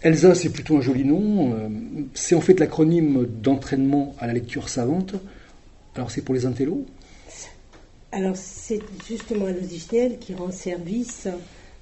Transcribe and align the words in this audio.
Elsa, 0.00 0.34
c'est 0.34 0.50
plutôt 0.50 0.76
un 0.76 0.80
joli 0.80 1.04
nom. 1.04 1.52
Euh, 1.54 1.68
c'est 2.14 2.34
en 2.34 2.40
fait 2.40 2.60
l'acronyme 2.60 3.26
d'entraînement 3.26 4.14
à 4.20 4.26
la 4.26 4.32
lecture 4.32 4.68
savante. 4.68 5.14
Alors 5.96 6.10
c'est 6.10 6.22
pour 6.22 6.34
les 6.34 6.46
intellos 6.46 6.86
Alors 8.12 8.36
c'est 8.36 8.80
justement 9.08 9.46
un 9.46 9.52
logiciel 9.52 10.18
qui 10.18 10.34
rend 10.34 10.52
service 10.52 11.26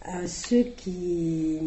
à 0.00 0.26
ceux 0.26 0.62
qui 0.76 1.58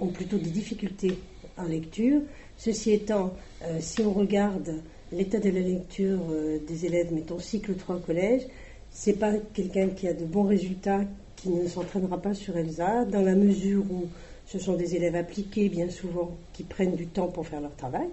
ont 0.00 0.06
plutôt 0.06 0.38
des 0.38 0.50
difficultés 0.50 1.18
en 1.58 1.64
lecture. 1.64 2.22
Ceci 2.56 2.92
étant, 2.92 3.34
euh, 3.64 3.78
si 3.80 4.00
on 4.00 4.12
regarde 4.12 4.80
l'état 5.12 5.38
de 5.38 5.50
la 5.50 5.60
lecture 5.60 6.20
euh, 6.30 6.58
des 6.66 6.86
élèves, 6.86 7.12
mettons 7.12 7.38
cycle 7.38 7.74
3 7.74 8.00
collège, 8.00 8.42
c'est 8.90 9.18
pas 9.18 9.32
quelqu'un 9.52 9.88
qui 9.88 10.08
a 10.08 10.14
de 10.14 10.24
bons 10.24 10.44
résultats 10.44 11.00
qui 11.36 11.50
ne 11.50 11.66
s'entraînera 11.66 12.22
pas 12.22 12.32
sur 12.32 12.56
Elsa, 12.56 13.04
dans 13.04 13.20
la 13.20 13.34
mesure 13.34 13.82
où 13.90 14.06
ce 14.46 14.58
sont 14.58 14.74
des 14.74 14.96
élèves 14.96 15.16
appliqués 15.16 15.68
bien 15.68 15.88
souvent 15.88 16.36
qui 16.52 16.62
prennent 16.62 16.96
du 16.96 17.06
temps 17.06 17.28
pour 17.28 17.46
faire 17.46 17.60
leur 17.60 17.74
travail. 17.76 18.08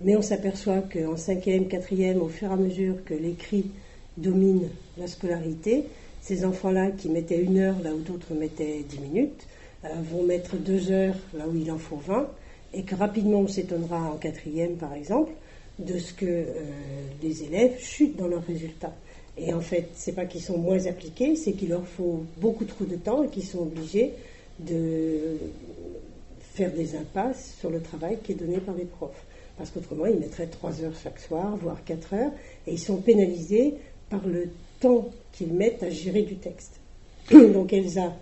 Mais 0.00 0.16
on 0.16 0.22
s'aperçoit 0.22 0.80
qu'en 0.80 1.16
cinquième, 1.16 1.68
quatrième, 1.68 2.22
au 2.22 2.28
fur 2.28 2.50
et 2.50 2.54
à 2.54 2.56
mesure 2.56 3.04
que 3.04 3.14
l'écrit 3.14 3.70
domine 4.16 4.68
la 4.96 5.06
scolarité, 5.06 5.84
ces 6.22 6.44
enfants-là 6.44 6.90
qui 6.90 7.08
mettaient 7.08 7.40
une 7.40 7.58
heure 7.58 7.76
là 7.82 7.94
où 7.94 8.00
d'autres 8.00 8.34
mettaient 8.34 8.84
dix 8.88 8.98
minutes, 8.98 9.46
euh, 9.84 9.88
vont 10.10 10.22
mettre 10.22 10.56
deux 10.56 10.90
heures 10.90 11.16
là 11.34 11.46
où 11.48 11.54
il 11.56 11.70
en 11.70 11.78
faut 11.78 11.96
vingt, 11.96 12.28
et 12.72 12.82
que 12.82 12.94
rapidement 12.94 13.40
on 13.40 13.48
s'étonnera 13.48 14.12
en 14.12 14.16
quatrième 14.16 14.76
par 14.76 14.94
exemple 14.94 15.32
de 15.78 15.98
ce 15.98 16.12
que 16.12 16.26
euh, 16.26 16.44
les 17.22 17.44
élèves 17.44 17.78
chutent 17.78 18.16
dans 18.16 18.28
leurs 18.28 18.44
résultats. 18.44 18.94
Et 19.38 19.54
en 19.54 19.60
fait, 19.60 19.88
c'est 19.94 20.12
pas 20.12 20.26
qu'ils 20.26 20.42
sont 20.42 20.58
moins 20.58 20.86
appliqués, 20.86 21.36
c'est 21.36 21.52
qu'il 21.52 21.70
leur 21.70 21.86
faut 21.86 22.24
beaucoup 22.38 22.64
trop 22.64 22.84
de 22.84 22.96
temps 22.96 23.22
et 23.22 23.28
qu'ils 23.28 23.46
sont 23.46 23.60
obligés 23.60 24.12
de 24.66 25.38
faire 26.54 26.72
des 26.72 26.96
impasses 26.96 27.56
sur 27.58 27.70
le 27.70 27.80
travail 27.80 28.18
qui 28.22 28.32
est 28.32 28.36
donné 28.36 28.58
par 28.58 28.74
les 28.74 28.84
profs. 28.84 29.24
Parce 29.56 29.70
qu'autrement, 29.70 30.06
ils 30.06 30.18
mettraient 30.18 30.46
trois 30.46 30.82
heures 30.82 30.94
chaque 31.02 31.18
soir, 31.18 31.56
voire 31.56 31.84
quatre 31.84 32.14
heures, 32.14 32.32
et 32.66 32.72
ils 32.72 32.78
sont 32.78 32.96
pénalisés 32.96 33.74
par 34.08 34.26
le 34.26 34.48
temps 34.80 35.08
qu'ils 35.32 35.52
mettent 35.52 35.82
à 35.82 35.90
gérer 35.90 36.22
du 36.22 36.36
texte. 36.36 36.80
Donc 37.30 37.72
Elsa 37.72 38.14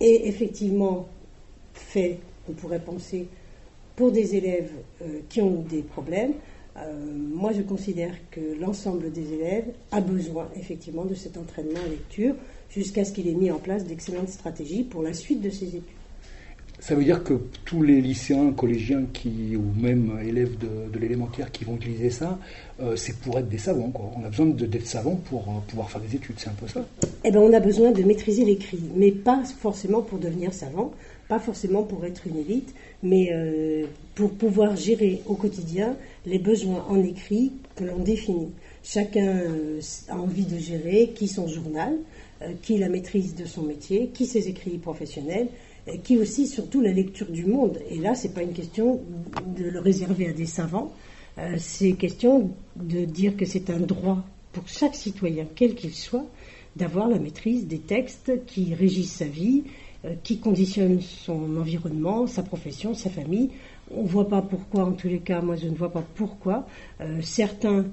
est 0.00 0.26
effectivement 0.26 1.06
fait, 1.74 2.18
on 2.48 2.52
pourrait 2.52 2.80
penser, 2.80 3.26
pour 3.96 4.12
des 4.12 4.36
élèves 4.36 4.70
euh, 5.02 5.20
qui 5.28 5.40
ont 5.40 5.62
des 5.62 5.82
problèmes. 5.82 6.34
Euh, 6.82 6.92
moi, 7.32 7.52
je 7.52 7.62
considère 7.62 8.14
que 8.30 8.40
l'ensemble 8.60 9.10
des 9.12 9.32
élèves 9.32 9.66
a 9.90 10.00
besoin 10.00 10.48
effectivement 10.56 11.04
de 11.04 11.14
cet 11.14 11.36
entraînement 11.36 11.80
à 11.84 11.88
lecture 11.88 12.34
jusqu'à 12.70 13.04
ce 13.04 13.12
qu'il 13.12 13.28
ait 13.28 13.34
mis 13.34 13.50
en 13.50 13.58
place 13.58 13.84
d'excellentes 13.84 14.28
stratégies 14.28 14.84
pour 14.84 15.02
la 15.02 15.12
suite 15.12 15.40
de 15.40 15.50
ses 15.50 15.76
études. 15.76 15.97
Ça 16.80 16.94
veut 16.94 17.02
dire 17.02 17.24
que 17.24 17.34
tous 17.64 17.82
les 17.82 18.00
lycéens, 18.00 18.52
collégiens 18.52 19.04
qui, 19.12 19.56
ou 19.56 19.64
même 19.80 20.16
élèves 20.24 20.56
de, 20.58 20.98
l'élémentaire 20.98 21.50
qui 21.50 21.64
vont 21.64 21.74
utiliser 21.74 22.10
ça, 22.10 22.38
euh, 22.80 22.94
c'est 22.94 23.16
pour 23.18 23.38
être 23.38 23.48
des 23.48 23.58
savants. 23.58 23.92
On 24.16 24.24
a 24.24 24.28
besoin 24.28 24.46
d'être 24.46 24.86
savants 24.86 25.16
pour 25.28 25.42
euh, 25.42 25.60
pouvoir 25.66 25.90
faire 25.90 26.00
des 26.00 26.14
études, 26.14 26.36
c'est 26.38 26.48
un 26.48 26.54
peu 26.54 26.68
ça 26.68 26.86
Eh 27.24 27.30
bien, 27.32 27.40
on 27.40 27.52
a 27.52 27.58
besoin 27.58 27.90
de 27.90 28.02
maîtriser 28.04 28.44
l'écrit, 28.44 28.80
mais 28.94 29.10
pas 29.10 29.42
forcément 29.60 30.02
pour 30.02 30.18
devenir 30.18 30.54
savant, 30.54 30.92
pas 31.28 31.40
forcément 31.40 31.82
pour 31.82 32.04
être 32.04 32.26
une 32.28 32.36
élite, 32.36 32.72
mais 33.02 33.30
euh, 33.32 33.86
pour 34.14 34.30
pouvoir 34.30 34.76
gérer 34.76 35.22
au 35.26 35.34
quotidien 35.34 35.96
les 36.26 36.38
besoins 36.38 36.86
en 36.88 37.02
écrit 37.02 37.52
que 37.74 37.84
l'on 37.84 37.98
définit. 37.98 38.50
Chacun 38.84 39.42
a 40.08 40.16
envie 40.16 40.46
de 40.46 40.58
gérer 40.58 41.12
qui 41.14 41.26
son 41.26 41.48
journal, 41.48 41.94
qui 42.62 42.78
la 42.78 42.88
maîtrise 42.88 43.34
de 43.34 43.44
son 43.44 43.62
métier, 43.62 44.10
qui 44.14 44.24
ses 44.24 44.48
écrits 44.48 44.78
professionnels, 44.78 45.48
qui 46.02 46.18
aussi 46.18 46.46
surtout 46.46 46.80
la 46.80 46.92
lecture 46.92 47.30
du 47.30 47.46
monde. 47.46 47.78
Et 47.90 47.98
là, 47.98 48.14
ce 48.14 48.26
n'est 48.26 48.34
pas 48.34 48.42
une 48.42 48.52
question 48.52 49.00
de 49.56 49.64
le 49.64 49.80
réserver 49.80 50.28
à 50.28 50.32
des 50.32 50.46
savants, 50.46 50.92
euh, 51.38 51.54
c'est 51.58 51.92
question 51.92 52.50
de 52.76 53.04
dire 53.04 53.36
que 53.36 53.44
c'est 53.44 53.70
un 53.70 53.78
droit 53.78 54.24
pour 54.52 54.66
chaque 54.66 54.94
citoyen, 54.94 55.46
quel 55.54 55.74
qu'il 55.74 55.94
soit, 55.94 56.26
d'avoir 56.74 57.08
la 57.08 57.18
maîtrise 57.18 57.66
des 57.66 57.78
textes 57.78 58.44
qui 58.46 58.74
régissent 58.74 59.16
sa 59.16 59.26
vie, 59.26 59.64
euh, 60.04 60.14
qui 60.22 60.38
conditionnent 60.38 61.00
son 61.00 61.56
environnement, 61.56 62.26
sa 62.26 62.42
profession, 62.42 62.94
sa 62.94 63.10
famille. 63.10 63.50
On 63.94 64.02
ne 64.02 64.08
voit 64.08 64.28
pas 64.28 64.42
pourquoi, 64.42 64.84
en 64.84 64.92
tous 64.92 65.08
les 65.08 65.20
cas, 65.20 65.40
moi 65.40 65.56
je 65.56 65.68
ne 65.68 65.74
vois 65.74 65.92
pas 65.92 66.04
pourquoi. 66.14 66.66
Euh, 67.00 67.20
certains 67.22 67.86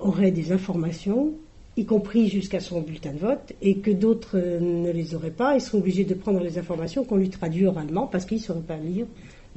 auraient 0.00 0.30
des 0.30 0.52
informations 0.52 1.34
y 1.76 1.84
compris 1.84 2.28
jusqu'à 2.28 2.60
son 2.60 2.80
bulletin 2.80 3.12
de 3.12 3.18
vote, 3.18 3.52
et 3.60 3.78
que 3.78 3.90
d'autres 3.90 4.36
euh, 4.38 4.60
ne 4.60 4.92
les 4.92 5.14
auraient 5.14 5.30
pas, 5.30 5.56
ils 5.56 5.60
seront 5.60 5.78
obligés 5.78 6.04
de 6.04 6.14
prendre 6.14 6.40
les 6.40 6.58
informations 6.58 7.04
qu'on 7.04 7.16
lui 7.16 7.30
traduit 7.30 7.66
oralement 7.66 8.06
parce 8.06 8.24
qu'ils 8.24 8.38
ne 8.38 8.42
sauraient 8.42 8.60
pas 8.60 8.76
lire 8.76 9.06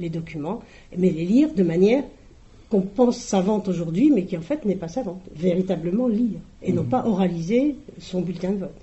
les 0.00 0.10
documents, 0.10 0.62
mais 0.96 1.10
les 1.10 1.24
lire 1.24 1.54
de 1.54 1.62
manière 1.62 2.04
qu'on 2.70 2.82
pense 2.82 3.18
savante 3.18 3.68
aujourd'hui, 3.68 4.10
mais 4.10 4.24
qui 4.24 4.36
en 4.36 4.42
fait 4.42 4.64
n'est 4.64 4.76
pas 4.76 4.88
savante, 4.88 5.22
véritablement 5.34 6.06
lire, 6.06 6.38
et 6.62 6.72
non 6.72 6.82
mmh. 6.82 6.88
pas 6.88 7.06
oraliser 7.06 7.76
son 7.98 8.20
bulletin 8.20 8.50
de 8.50 8.58
vote. 8.58 8.76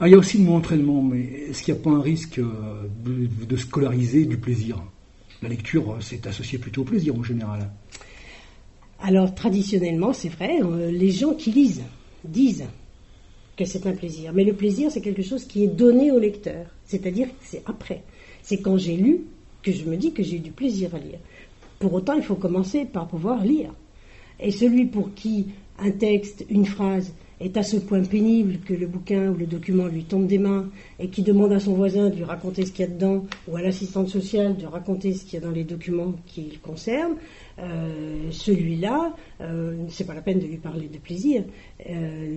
Ah, 0.00 0.08
il 0.08 0.12
y 0.12 0.14
a 0.14 0.18
aussi 0.18 0.38
le 0.38 0.44
mot 0.44 0.54
entraînement, 0.54 1.02
mais 1.02 1.20
est-ce 1.20 1.62
qu'il 1.62 1.74
n'y 1.74 1.80
a 1.80 1.82
pas 1.82 1.90
un 1.90 2.00
risque 2.00 2.38
euh, 2.38 2.88
de, 3.04 3.56
scolariser 3.56 4.24
du 4.24 4.38
plaisir? 4.38 4.82
La 5.42 5.50
lecture, 5.50 5.92
euh, 5.92 5.96
c'est 6.00 6.26
associé 6.26 6.58
plutôt 6.58 6.82
au 6.82 6.84
plaisir 6.84 7.14
en 7.14 7.22
général. 7.22 7.70
Alors 9.02 9.34
traditionnellement, 9.34 10.12
c'est 10.12 10.28
vrai, 10.28 10.58
les 10.90 11.10
gens 11.10 11.34
qui 11.34 11.52
lisent 11.52 11.82
disent 12.24 12.66
que 13.56 13.64
c'est 13.64 13.86
un 13.86 13.92
plaisir. 13.92 14.32
Mais 14.32 14.44
le 14.44 14.54
plaisir, 14.54 14.90
c'est 14.90 15.00
quelque 15.00 15.22
chose 15.22 15.44
qui 15.44 15.64
est 15.64 15.68
donné 15.68 16.10
au 16.10 16.18
lecteur. 16.18 16.66
C'est-à-dire 16.84 17.28
que 17.28 17.42
c'est 17.42 17.62
après. 17.66 18.02
C'est 18.42 18.60
quand 18.60 18.78
j'ai 18.78 18.96
lu 18.96 19.22
que 19.62 19.72
je 19.72 19.84
me 19.84 19.96
dis 19.96 20.12
que 20.12 20.22
j'ai 20.22 20.36
eu 20.36 20.40
du 20.40 20.52
plaisir 20.52 20.94
à 20.94 20.98
lire. 20.98 21.18
Pour 21.78 21.92
autant, 21.92 22.14
il 22.14 22.22
faut 22.22 22.36
commencer 22.36 22.84
par 22.84 23.08
pouvoir 23.08 23.44
lire. 23.44 23.72
Et 24.38 24.50
celui 24.50 24.86
pour 24.86 25.14
qui 25.14 25.48
un 25.78 25.90
texte, 25.90 26.44
une 26.48 26.66
phrase 26.66 27.12
est 27.40 27.56
à 27.56 27.62
ce 27.62 27.78
point 27.78 28.02
pénible 28.02 28.58
que 28.58 28.74
le 28.74 28.86
bouquin 28.86 29.30
ou 29.30 29.34
le 29.34 29.46
document 29.46 29.86
lui 29.86 30.04
tombe 30.04 30.26
des 30.26 30.38
mains 30.38 30.68
et 30.98 31.08
qui 31.08 31.22
demande 31.22 31.52
à 31.52 31.60
son 31.60 31.74
voisin 31.74 32.10
de 32.10 32.16
lui 32.16 32.24
raconter 32.24 32.66
ce 32.66 32.72
qu'il 32.72 32.84
y 32.84 32.88
a 32.88 32.90
dedans 32.90 33.24
ou 33.48 33.56
à 33.56 33.62
l'assistante 33.62 34.08
sociale 34.08 34.56
de 34.56 34.66
raconter 34.66 35.14
ce 35.14 35.24
qu'il 35.24 35.34
y 35.40 35.42
a 35.42 35.46
dans 35.46 35.52
les 35.52 35.64
documents 35.64 36.14
qu'il 36.26 36.60
concerne, 36.60 37.14
euh, 37.58 38.30
celui-là, 38.30 39.14
euh, 39.40 39.76
c'est 39.88 40.06
pas 40.06 40.14
la 40.14 40.22
peine 40.22 40.38
de 40.38 40.46
lui 40.46 40.56
parler 40.56 40.88
de 40.88 40.98
plaisir. 40.98 41.44
Euh, 41.88 42.36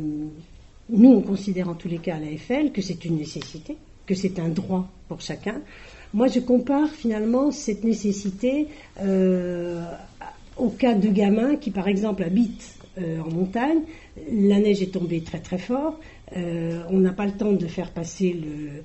nous, 0.89 1.09
on 1.09 1.21
considère 1.21 1.69
en 1.69 1.75
tous 1.75 1.87
les 1.87 1.97
cas 1.97 2.15
à 2.15 2.19
l'AFL 2.19 2.71
que 2.71 2.81
c'est 2.81 3.05
une 3.05 3.17
nécessité, 3.17 3.77
que 4.05 4.15
c'est 4.15 4.39
un 4.39 4.49
droit 4.49 4.87
pour 5.07 5.21
chacun. 5.21 5.61
Moi, 6.13 6.27
je 6.27 6.39
compare 6.39 6.89
finalement 6.89 7.51
cette 7.51 7.83
nécessité 7.83 8.67
au 10.57 10.69
cas 10.69 10.93
de 10.93 11.09
gamins 11.09 11.55
qui, 11.55 11.71
par 11.71 11.87
exemple, 11.87 12.23
habitent 12.23 12.77
en 12.97 13.31
montagne. 13.31 13.79
La 14.31 14.59
neige 14.59 14.81
est 14.81 14.93
tombée 14.93 15.21
très 15.21 15.39
très 15.39 15.57
fort. 15.57 15.99
on 16.35 16.99
n'a 16.99 17.13
pas 17.13 17.25
le 17.25 17.31
temps 17.31 17.53
de 17.53 17.67
faire 17.67 17.91
passer 17.91 18.33
le, 18.33 18.83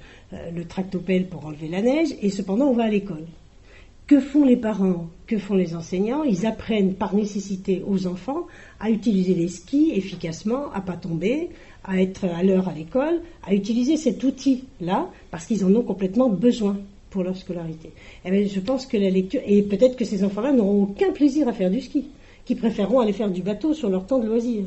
le 0.54 0.64
tractopelle 0.64 1.28
pour 1.28 1.46
enlever 1.46 1.68
la 1.68 1.82
neige, 1.82 2.08
et 2.22 2.30
cependant 2.30 2.66
on 2.66 2.74
va 2.74 2.84
à 2.84 2.88
l'école. 2.88 3.26
Que 4.08 4.20
font 4.20 4.46
les 4.46 4.56
parents? 4.56 5.10
Que 5.26 5.36
font 5.36 5.54
les 5.54 5.74
enseignants? 5.74 6.24
Ils 6.24 6.46
apprennent 6.46 6.94
par 6.94 7.14
nécessité 7.14 7.82
aux 7.86 8.06
enfants 8.06 8.46
à 8.80 8.88
utiliser 8.88 9.34
les 9.34 9.48
skis 9.48 9.92
efficacement, 9.94 10.72
à 10.72 10.80
pas 10.80 10.96
tomber, 10.96 11.50
à 11.84 12.00
être 12.00 12.24
à 12.24 12.42
l'heure 12.42 12.68
à 12.68 12.72
l'école, 12.72 13.20
à 13.46 13.52
utiliser 13.52 13.98
cet 13.98 14.24
outil-là 14.24 15.10
parce 15.30 15.44
qu'ils 15.44 15.62
en 15.62 15.74
ont 15.74 15.82
complètement 15.82 16.30
besoin 16.30 16.78
pour 17.10 17.22
leur 17.22 17.36
scolarité. 17.36 17.88
Et 18.24 18.30
eh 18.32 18.46
je 18.46 18.60
pense 18.60 18.86
que 18.86 18.96
la 18.96 19.10
lecture 19.10 19.42
et 19.44 19.60
peut-être 19.62 19.96
que 19.96 20.06
ces 20.06 20.24
enfants-là 20.24 20.52
n'auront 20.52 20.84
aucun 20.84 21.12
plaisir 21.12 21.46
à 21.46 21.52
faire 21.52 21.70
du 21.70 21.82
ski, 21.82 22.06
qui 22.46 22.54
préféreront 22.54 23.00
aller 23.00 23.12
faire 23.12 23.30
du 23.30 23.42
bateau 23.42 23.74
sur 23.74 23.90
leur 23.90 24.06
temps 24.06 24.20
de 24.20 24.26
loisir. 24.26 24.64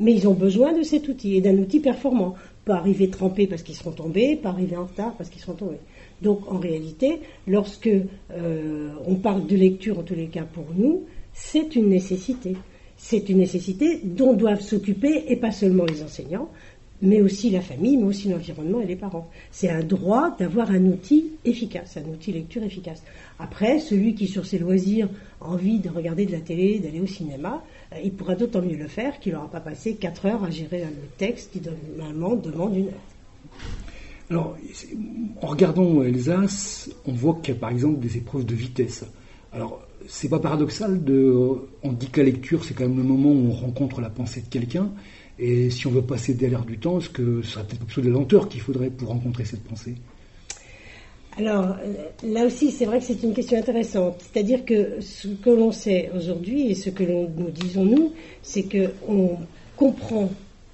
Mais 0.00 0.12
ils 0.12 0.28
ont 0.28 0.34
besoin 0.34 0.72
de 0.72 0.82
cet 0.82 1.08
outil 1.08 1.36
et 1.36 1.40
d'un 1.40 1.56
outil 1.58 1.80
performant, 1.80 2.34
pas 2.64 2.76
arriver 2.76 3.08
trempés 3.08 3.46
parce 3.46 3.62
qu'ils 3.62 3.74
seront 3.74 3.92
tombés, 3.92 4.36
pas 4.36 4.50
arriver 4.50 4.76
en 4.76 4.84
retard 4.84 5.14
parce 5.16 5.30
qu'ils 5.30 5.40
seront 5.40 5.54
tombés. 5.54 5.80
Donc 6.22 6.50
en 6.50 6.58
réalité, 6.58 7.20
lorsque 7.46 7.88
euh, 7.88 8.90
on 9.06 9.14
parle 9.16 9.46
de 9.46 9.56
lecture, 9.56 9.98
en 9.98 10.02
tous 10.02 10.14
les 10.14 10.26
cas 10.26 10.44
pour 10.44 10.66
nous, 10.76 11.04
c'est 11.32 11.76
une 11.76 11.88
nécessité. 11.88 12.56
C'est 12.96 13.28
une 13.28 13.38
nécessité 13.38 14.00
dont 14.02 14.34
doivent 14.34 14.60
s'occuper, 14.60 15.24
et 15.28 15.36
pas 15.36 15.52
seulement 15.52 15.84
les 15.84 16.02
enseignants, 16.02 16.48
mais 17.00 17.20
aussi 17.20 17.50
la 17.50 17.60
famille, 17.60 17.96
mais 17.96 18.04
aussi 18.04 18.28
l'environnement 18.28 18.80
et 18.80 18.86
les 18.86 18.96
parents. 18.96 19.28
C'est 19.52 19.70
un 19.70 19.84
droit 19.84 20.34
d'avoir 20.36 20.70
un 20.72 20.84
outil 20.86 21.26
efficace, 21.44 21.96
un 21.96 22.10
outil 22.10 22.32
lecture 22.32 22.62
efficace. 22.64 23.02
Après, 23.38 23.78
celui 23.78 24.14
qui, 24.14 24.26
sur 24.26 24.44
ses 24.44 24.58
loisirs, 24.58 25.08
a 25.40 25.48
envie 25.48 25.78
de 25.78 25.88
regarder 25.88 26.26
de 26.26 26.32
la 26.32 26.40
télé, 26.40 26.80
d'aller 26.80 27.00
au 27.00 27.06
cinéma, 27.06 27.62
il 28.02 28.12
pourra 28.12 28.34
d'autant 28.34 28.62
mieux 28.62 28.76
le 28.76 28.88
faire 28.88 29.18
qu'il 29.18 29.32
n'aura 29.32 29.50
pas 29.50 29.60
passé 29.60 29.94
4 29.94 30.26
heures 30.26 30.44
à 30.44 30.50
gérer 30.50 30.82
un 30.82 30.92
texte 31.16 31.52
qui 31.52 31.62
normalement 31.96 32.36
demande 32.36 32.76
une 32.76 32.86
heure. 32.86 32.92
Alors, 34.30 34.58
en 35.40 35.46
regardant 35.46 36.00
Alsace, 36.00 36.90
on 37.06 37.12
voit 37.12 37.38
qu'il 37.42 37.54
y 37.54 37.56
a 37.56 37.60
par 37.60 37.70
exemple 37.70 37.98
des 37.98 38.18
épreuves 38.18 38.44
de 38.44 38.54
vitesse. 38.54 39.04
Alors, 39.52 39.80
c'est 40.06 40.28
pas 40.28 40.38
paradoxal 40.38 41.02
de. 41.02 41.34
On 41.82 41.92
dit 41.92 42.10
que 42.10 42.20
la 42.20 42.26
lecture, 42.26 42.64
c'est 42.64 42.74
quand 42.74 42.86
même 42.86 42.98
le 42.98 43.04
moment 43.04 43.30
où 43.30 43.48
on 43.48 43.52
rencontre 43.52 44.02
la 44.02 44.10
pensée 44.10 44.42
de 44.42 44.48
quelqu'un. 44.48 44.90
Et 45.38 45.70
si 45.70 45.86
on 45.86 45.90
veut 45.90 46.02
passer 46.02 46.34
derrière 46.34 46.64
du 46.64 46.78
temps, 46.78 46.98
est-ce 46.98 47.08
que 47.08 47.42
ce 47.42 47.52
serait 47.52 47.64
peut-être 47.64 47.84
plutôt 47.84 48.00
de 48.02 48.08
la 48.08 48.14
lenteur 48.14 48.48
qu'il 48.48 48.60
faudrait 48.60 48.90
pour 48.90 49.08
rencontrer 49.08 49.44
cette 49.44 49.64
pensée? 49.64 49.94
Alors, 51.38 51.76
euh, 51.84 51.92
là 52.24 52.46
aussi, 52.46 52.72
c'est 52.72 52.84
vrai 52.84 52.98
que 52.98 53.04
c'est 53.04 53.22
une 53.22 53.32
question 53.32 53.56
intéressante. 53.56 54.16
C'est-à-dire 54.18 54.64
que 54.64 55.00
ce 55.00 55.28
que 55.28 55.50
l'on 55.50 55.70
sait 55.70 56.10
aujourd'hui 56.16 56.68
et 56.68 56.74
ce 56.74 56.90
que 56.90 57.04
nous 57.04 57.50
disons 57.50 57.84
nous, 57.84 58.12
c'est 58.42 58.64
qu'on 58.64 59.38
comprend 59.76 60.30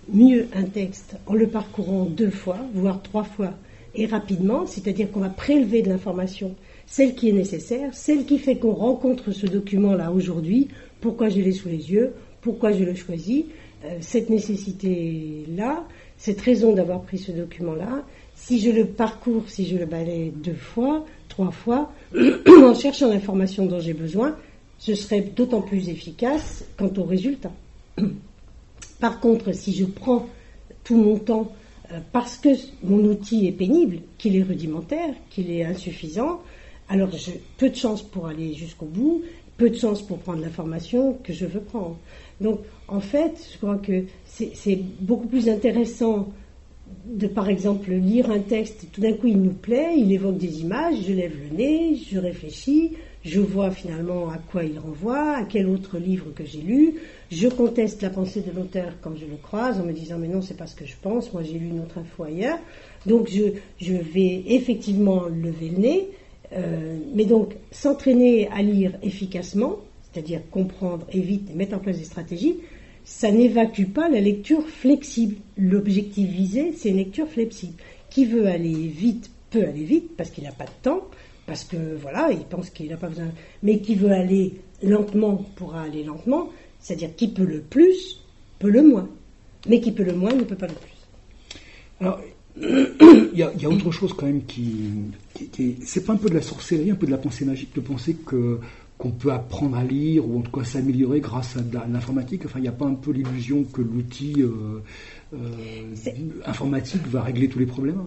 mieux 0.09 0.49
un 0.55 0.65
texte 0.65 1.17
en 1.27 1.35
le 1.35 1.49
parcourant 1.49 2.07
deux 2.07 2.31
fois, 2.31 2.57
voire 2.73 3.03
trois 3.03 3.25
fois, 3.25 3.53
et 3.95 4.07
rapidement, 4.07 4.65
c'est-à-dire 4.65 5.13
qu'on 5.13 5.21
va 5.21 5.29
prélever 5.29 5.83
de 5.83 5.91
l'information, 5.91 6.55
celle 6.87 7.15
qui 7.15 7.29
est 7.29 7.33
nécessaire, 7.33 7.93
celle 7.93 8.25
qui 8.25 8.39
fait 8.39 8.57
qu'on 8.57 8.73
rencontre 8.73 9.33
ce 9.33 9.47
document-là 9.47 10.13
aujourd'hui, 10.13 10.69
pourquoi 11.03 11.29
je 11.29 11.41
l'ai 11.41 11.53
sous 11.53 11.69
les 11.69 11.93
yeux, 11.93 12.15
pourquoi 12.41 12.73
je 12.73 12.85
le 12.85 12.95
choisis, 12.95 13.45
euh, 13.85 13.99
cette 14.01 14.31
nécessité-là, 14.31 15.85
cette 16.17 16.41
raison 16.41 16.73
d'avoir 16.73 17.03
pris 17.03 17.19
ce 17.19 17.33
document-là, 17.33 18.05
si 18.35 18.61
je 18.61 18.71
le 18.71 18.87
parcours, 18.87 19.49
si 19.49 19.67
je 19.67 19.77
le 19.77 19.87
balaye 19.87 20.31
deux 20.31 20.55
fois, 20.55 21.05
trois 21.29 21.51
fois, 21.51 21.93
en 22.15 22.75
cherchant 22.75 23.09
l'information 23.09 23.67
dont 23.67 23.81
j'ai 23.81 23.95
besoin, 23.95 24.37
ce 24.79 24.95
serait 24.95 25.21
d'autant 25.21 25.63
plus 25.63 25.89
efficace 25.89 26.65
quant 26.77 26.93
au 26.97 27.05
résultat. 27.05 27.53
Par 29.01 29.21
contre, 29.21 29.53
si 29.53 29.73
je 29.75 29.85
prends 29.85 30.29
tout 30.83 30.97
mon 30.97 31.19
temps 31.19 31.53
euh, 31.93 32.01
parce 32.13 32.37
que 32.37 32.51
mon 32.83 33.05
outil 33.05 33.47
est 33.47 33.53
pénible, 33.53 34.01
qu'il 34.19 34.37
est 34.37 34.43
rudimentaire, 34.43 35.15
qu'il 35.31 35.51
est 35.51 35.65
insuffisant, 35.65 36.41
alors 36.89 37.11
j'ai 37.13 37.41
peu 37.57 37.71
de 37.71 37.77
chance 37.77 38.03
pour 38.03 38.27
aller 38.27 38.55
jusqu'au 38.55 38.87
bout, 38.87 39.23
peu 39.57 39.71
de 39.71 39.77
chance 39.77 40.03
pour 40.03 40.19
prendre 40.19 40.41
l'information 40.41 41.19
que 41.23 41.33
je 41.33 41.47
veux 41.47 41.61
prendre. 41.61 41.97
Donc, 42.41 42.61
en 42.89 43.01
fait, 43.01 43.49
je 43.53 43.59
crois 43.59 43.79
que 43.79 44.05
c'est 44.27 44.79
beaucoup 45.01 45.29
plus 45.29 45.49
intéressant 45.49 46.29
de, 47.05 47.27
par 47.27 47.49
exemple, 47.49 47.91
lire 47.93 48.31
un 48.31 48.41
texte, 48.41 48.87
tout 48.93 49.01
d'un 49.01 49.13
coup 49.13 49.27
il 49.29 49.41
nous 49.41 49.53
plaît, 49.53 49.95
il 49.97 50.13
évoque 50.13 50.39
des 50.39 50.61
images, 50.61 50.97
je 51.07 51.13
lève 51.13 51.33
le 51.51 51.57
nez, 51.57 51.97
je 51.97 52.19
réfléchis, 52.19 52.93
je 53.25 53.41
vois 53.41 53.71
finalement 53.71 54.29
à 54.29 54.39
quoi 54.39 54.65
il 54.65 54.79
renvoie, 54.79 55.37
à 55.37 55.45
quel 55.45 55.69
autre 55.69 55.99
livre 55.99 56.27
que 56.35 56.45
j'ai 56.45 56.61
lu, 56.61 56.95
je 57.31 57.49
conteste 57.49 58.03
la 58.03 58.11
pensée 58.11 58.43
de 58.43 58.51
l'auteur 58.55 58.93
quand 59.01 59.17
je 59.17 59.25
le 59.25 59.37
croise 59.43 59.81
en 59.81 59.85
me 59.85 59.93
disant 59.93 60.19
mais 60.19 60.29
non 60.29 60.43
c'est 60.43 60.57
pas 60.57 60.67
ce 60.67 60.77
que 60.77 60.85
je 60.85 60.95
pense, 61.01 61.33
moi 61.33 61.43
j'ai 61.43 61.59
lu 61.59 61.69
une 61.69 61.81
autre 61.81 61.99
info 61.99 62.25
ailleurs, 62.25 62.59
donc 63.07 63.29
je, 63.31 63.45
je 63.81 63.95
vais 63.95 64.43
effectivement 64.47 65.25
lever 65.25 65.71
le 65.71 65.79
nez, 65.79 66.09
euh, 66.53 66.99
mais 67.15 67.25
donc 67.25 67.55
s'entraîner 67.71 68.49
à 68.49 68.63
lire 68.63 68.93
efficacement, 69.03 69.79
c'est-à-dire 70.13 70.41
comprendre 70.51 71.07
et 71.13 71.21
vite 71.21 71.51
et 71.51 71.55
mettre 71.55 71.77
en 71.77 71.81
place 71.81 71.99
des 71.99 72.05
stratégies, 72.05 72.57
ça 73.05 73.31
n'évacue 73.31 73.85
pas 73.85 74.09
la 74.09 74.21
lecture 74.21 74.67
flexible. 74.67 75.37
L'objectif 75.59 76.29
visé, 76.29 76.73
c'est 76.77 76.89
une 76.89 76.97
lecture 76.97 77.29
flexible. 77.29 77.75
Qui 78.11 78.25
veut 78.25 78.47
aller 78.47 78.73
vite 78.89 79.31
peut 79.51 79.63
aller 79.63 79.85
vite 79.85 80.17
parce 80.17 80.31
qu'il 80.31 80.45
n'a 80.45 80.53
pas 80.53 80.65
de 80.65 80.71
temps, 80.83 81.03
parce 81.47 81.65
que 81.65 81.77
voilà, 82.01 82.31
il 82.33 82.45
pense 82.45 82.71
qu'il 82.71 82.89
n'a 82.89 82.97
pas 82.97 83.09
besoin. 83.09 83.29
Mais 83.63 83.79
qui 83.79 83.95
veut 83.95 84.11
aller 84.11 84.55
lentement 84.83 85.37
pourra 85.55 85.83
aller 85.83 86.03
lentement, 86.03 86.49
c'est-à-dire 86.81 87.15
qui 87.15 87.29
peut 87.29 87.45
le 87.45 87.61
plus 87.61 88.21
peut 88.59 88.71
le 88.71 88.83
moins. 88.83 89.09
Mais 89.69 89.81
qui 89.81 89.93
peut 89.93 90.05
le 90.05 90.15
moins 90.15 90.33
ne 90.33 90.45
peut 90.45 90.57
pas 90.57 90.67
le 90.67 90.75
plus. 90.75 90.91
Alors, 92.01 92.21
il 92.61 93.39
y, 93.39 93.43
a, 93.43 93.69
autre 93.69 93.91
chose 93.91 94.13
quand 94.13 94.27
même 94.27 94.45
qui, 94.45 94.91
qui, 95.53 95.77
c'est 95.85 96.05
pas 96.05 96.13
un 96.13 96.17
peu 96.17 96.29
de 96.29 96.35
la 96.35 96.43
sorcellerie, 96.43 96.93
un 96.93 96.95
peu 96.95 97.07
de 97.07 97.11
la 97.11 97.19
pensée 97.19 97.45
magique 97.45 97.75
de 97.75 97.81
penser 97.81 98.15
que 98.15 98.61
qu'on 99.05 99.11
peut 99.11 99.33
apprendre 99.33 99.77
à 99.77 99.85
lire 99.85 100.27
ou 100.27 100.39
en 100.39 100.41
tout 100.41 100.51
cas 100.51 100.65
s'améliorer 100.65 101.21
grâce 101.21 101.59
à, 101.59 101.87
l'informatique. 101.87 102.47
Enfin, 102.47 102.59
il 102.59 102.63
n'y 102.63 102.69
a 102.69 102.73
pas 102.73 102.87
un 102.87 102.95
peu 102.95 103.11
l'illusion 103.13 103.63
que 103.65 103.83
l'outil 103.83 104.37
euh, 104.39 104.83
euh, 105.35 106.11
informatique 106.47 107.07
va 107.09 107.21
régler 107.21 107.49
tous 107.49 107.59
les 107.59 107.67
problèmes 107.67 108.07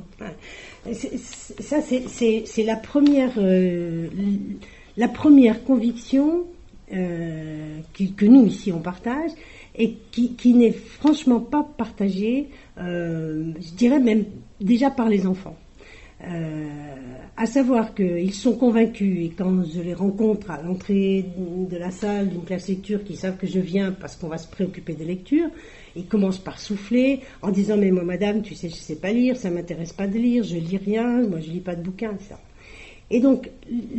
Ça, 0.91 1.81
c'est 1.81 2.63
la 2.63 2.75
première, 2.75 3.33
euh, 3.37 4.07
la 4.97 5.07
première 5.07 5.63
conviction 5.63 6.45
que 6.89 8.25
nous 8.25 8.45
ici 8.45 8.71
on 8.71 8.79
partage 8.79 9.31
et 9.75 9.97
qui, 10.11 10.33
qui 10.33 10.53
n'est 10.53 10.71
franchement 10.71 11.41
pas 11.41 11.61
partagée, 11.77 12.47
je 12.77 13.75
dirais 13.75 13.99
même 13.99 14.23
déjà 14.61 14.89
par 14.89 15.09
les 15.09 15.27
enfants. 15.27 15.57
Euh, 16.23 16.67
à 17.35 17.45
savoir 17.45 17.93
qu'ils 17.93 18.33
sont 18.33 18.53
convaincus, 18.53 19.25
et 19.25 19.29
quand 19.29 19.63
je 19.63 19.81
les 19.81 19.93
rencontre 19.93 20.49
à 20.49 20.59
l'entrée 20.63 21.23
de 21.37 21.77
la 21.77 21.91
salle 21.91 22.29
d'une 22.29 22.43
classe 22.43 22.67
lecture, 22.69 23.03
qui 23.03 23.15
savent 23.15 23.37
que 23.37 23.45
je 23.45 23.59
viens 23.59 23.91
parce 23.91 24.15
qu'on 24.15 24.27
va 24.27 24.39
se 24.39 24.47
préoccuper 24.47 24.93
des 24.93 25.05
lectures, 25.05 25.49
ils 25.95 26.07
commencent 26.07 26.39
par 26.39 26.59
souffler 26.59 27.21
en 27.43 27.51
disant 27.51 27.77
mais 27.77 27.91
moi 27.91 28.03
madame 28.03 28.41
tu 28.41 28.55
sais 28.55 28.69
je 28.69 28.75
sais 28.75 28.95
pas 28.95 29.11
lire, 29.11 29.37
ça 29.37 29.51
m'intéresse 29.51 29.93
pas 29.93 30.07
de 30.07 30.17
lire, 30.17 30.43
je 30.43 30.57
lis 30.57 30.77
rien, 30.77 31.21
moi 31.27 31.39
je 31.39 31.51
lis 31.51 31.59
pas 31.59 31.75
de 31.75 31.83
bouquins, 31.83 32.17
ça. 32.27 32.39
Et 33.11 33.19
donc 33.19 33.51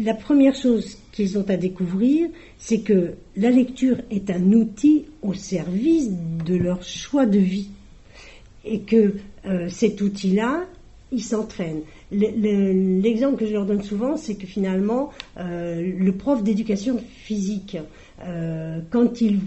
la 0.04 0.14
première 0.14 0.56
chose 0.56 0.98
qu'ils 1.12 1.38
ont 1.38 1.48
à 1.48 1.56
découvrir, 1.56 2.28
c'est 2.58 2.80
que 2.80 3.14
la 3.36 3.50
lecture 3.50 3.98
est 4.10 4.28
un 4.30 4.52
outil 4.52 5.06
au 5.22 5.34
service 5.34 6.10
de 6.44 6.56
leur 6.56 6.82
choix 6.82 7.26
de 7.26 7.38
vie 7.38 7.68
et 8.64 8.80
que 8.80 9.14
euh, 9.46 9.68
cet 9.68 10.00
outil-là, 10.00 10.64
ils 11.10 11.22
s'entraînent. 11.22 11.82
L'exemple 12.10 13.36
que 13.36 13.46
je 13.46 13.52
leur 13.52 13.66
donne 13.66 13.82
souvent, 13.82 14.16
c'est 14.16 14.36
que 14.36 14.46
finalement, 14.46 15.10
euh, 15.38 15.92
le 15.98 16.12
prof 16.12 16.42
d'éducation 16.42 16.98
physique, 16.98 17.76
euh, 18.24 18.80
quand 18.90 19.20
il, 19.20 19.40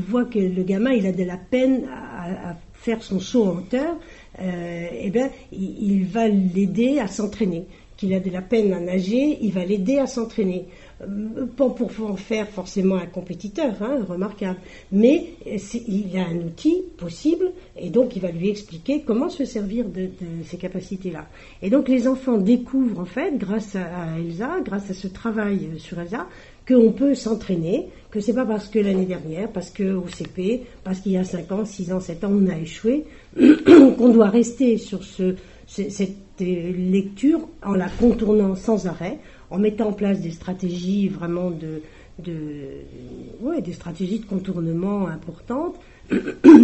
voit 0.00 0.24
que 0.24 0.38
le 0.38 0.62
gamin 0.62 0.92
il 0.92 1.06
a 1.06 1.12
de 1.12 1.24
la 1.24 1.36
peine 1.36 1.88
à, 1.92 2.56
faire 2.72 3.02
son 3.02 3.18
saut 3.18 3.44
en 3.44 3.56
hauteur, 3.58 3.96
euh, 4.40 4.86
eh 4.92 5.10
bien, 5.10 5.30
il 5.50 6.04
va 6.04 6.28
l'aider 6.28 7.00
à 7.00 7.08
s'entraîner. 7.08 7.66
Qu'il 7.98 8.14
a 8.14 8.20
de 8.20 8.30
la 8.30 8.42
peine 8.42 8.72
à 8.72 8.80
nager, 8.80 9.38
il 9.42 9.52
va 9.52 9.64
l'aider 9.64 9.98
à 9.98 10.06
s'entraîner. 10.06 10.66
Euh, 11.00 11.46
pas 11.56 11.68
pour 11.68 11.90
en 12.08 12.16
faire 12.16 12.48
forcément 12.48 12.96
un 12.96 13.06
compétiteur, 13.06 13.74
hein, 13.80 14.04
remarquable, 14.08 14.58
mais 14.90 15.34
il 15.46 16.16
a 16.16 16.26
un 16.26 16.38
outil 16.38 16.82
possible 16.96 17.52
et 17.76 17.90
donc 17.90 18.16
il 18.16 18.22
va 18.22 18.30
lui 18.30 18.48
expliquer 18.48 19.02
comment 19.02 19.28
se 19.28 19.44
servir 19.44 19.84
de, 19.88 20.08
ces 20.44 20.56
capacités-là. 20.56 21.26
Et 21.62 21.70
donc 21.70 21.88
les 21.88 22.08
enfants 22.08 22.38
découvrent 22.38 23.00
en 23.00 23.04
fait, 23.04 23.36
grâce 23.36 23.76
à, 23.76 24.18
Elsa, 24.18 24.60
grâce 24.64 24.90
à 24.90 24.94
ce 24.94 25.06
travail 25.06 25.68
sur 25.78 26.00
Elsa, 26.00 26.26
qu'on 26.66 26.92
peut 26.92 27.14
s'entraîner, 27.14 27.88
que 28.10 28.20
c'est 28.20 28.34
pas 28.34 28.44
parce 28.44 28.68
que 28.68 28.78
l'année 28.78 29.06
dernière, 29.06 29.50
parce 29.50 29.70
qu'au 29.70 30.06
CP, 30.08 30.64
parce 30.84 31.00
qu'il 31.00 31.12
y 31.12 31.16
a 31.16 31.24
5 31.24 31.52
ans, 31.52 31.64
6 31.64 31.92
ans, 31.92 32.00
7 32.00 32.24
ans, 32.24 32.32
on 32.32 32.48
a 32.48 32.58
échoué, 32.58 33.04
qu'on 33.36 34.08
doit 34.08 34.30
rester 34.30 34.76
sur 34.76 35.04
ce, 35.04 35.36
cette 35.68 36.40
lecture 36.40 37.40
en 37.62 37.74
la 37.74 37.88
contournant 37.88 38.54
sans 38.56 38.86
arrêt, 38.86 39.18
en 39.50 39.58
mettant 39.58 39.88
en 39.88 39.92
place 39.92 40.20
des 40.20 40.30
stratégies 40.30 41.08
vraiment 41.08 41.50
de, 41.50 41.82
de 42.18 43.60
des 43.62 43.72
stratégies 43.72 44.20
de 44.20 44.26
contournement 44.26 45.06
importantes, 45.06 45.76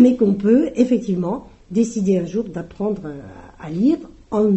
mais 0.00 0.16
qu'on 0.16 0.34
peut 0.34 0.70
effectivement 0.74 1.48
décider 1.70 2.18
un 2.18 2.26
jour 2.26 2.44
d'apprendre 2.44 3.12
à 3.60 3.70
lire 3.70 3.98
en 4.30 4.50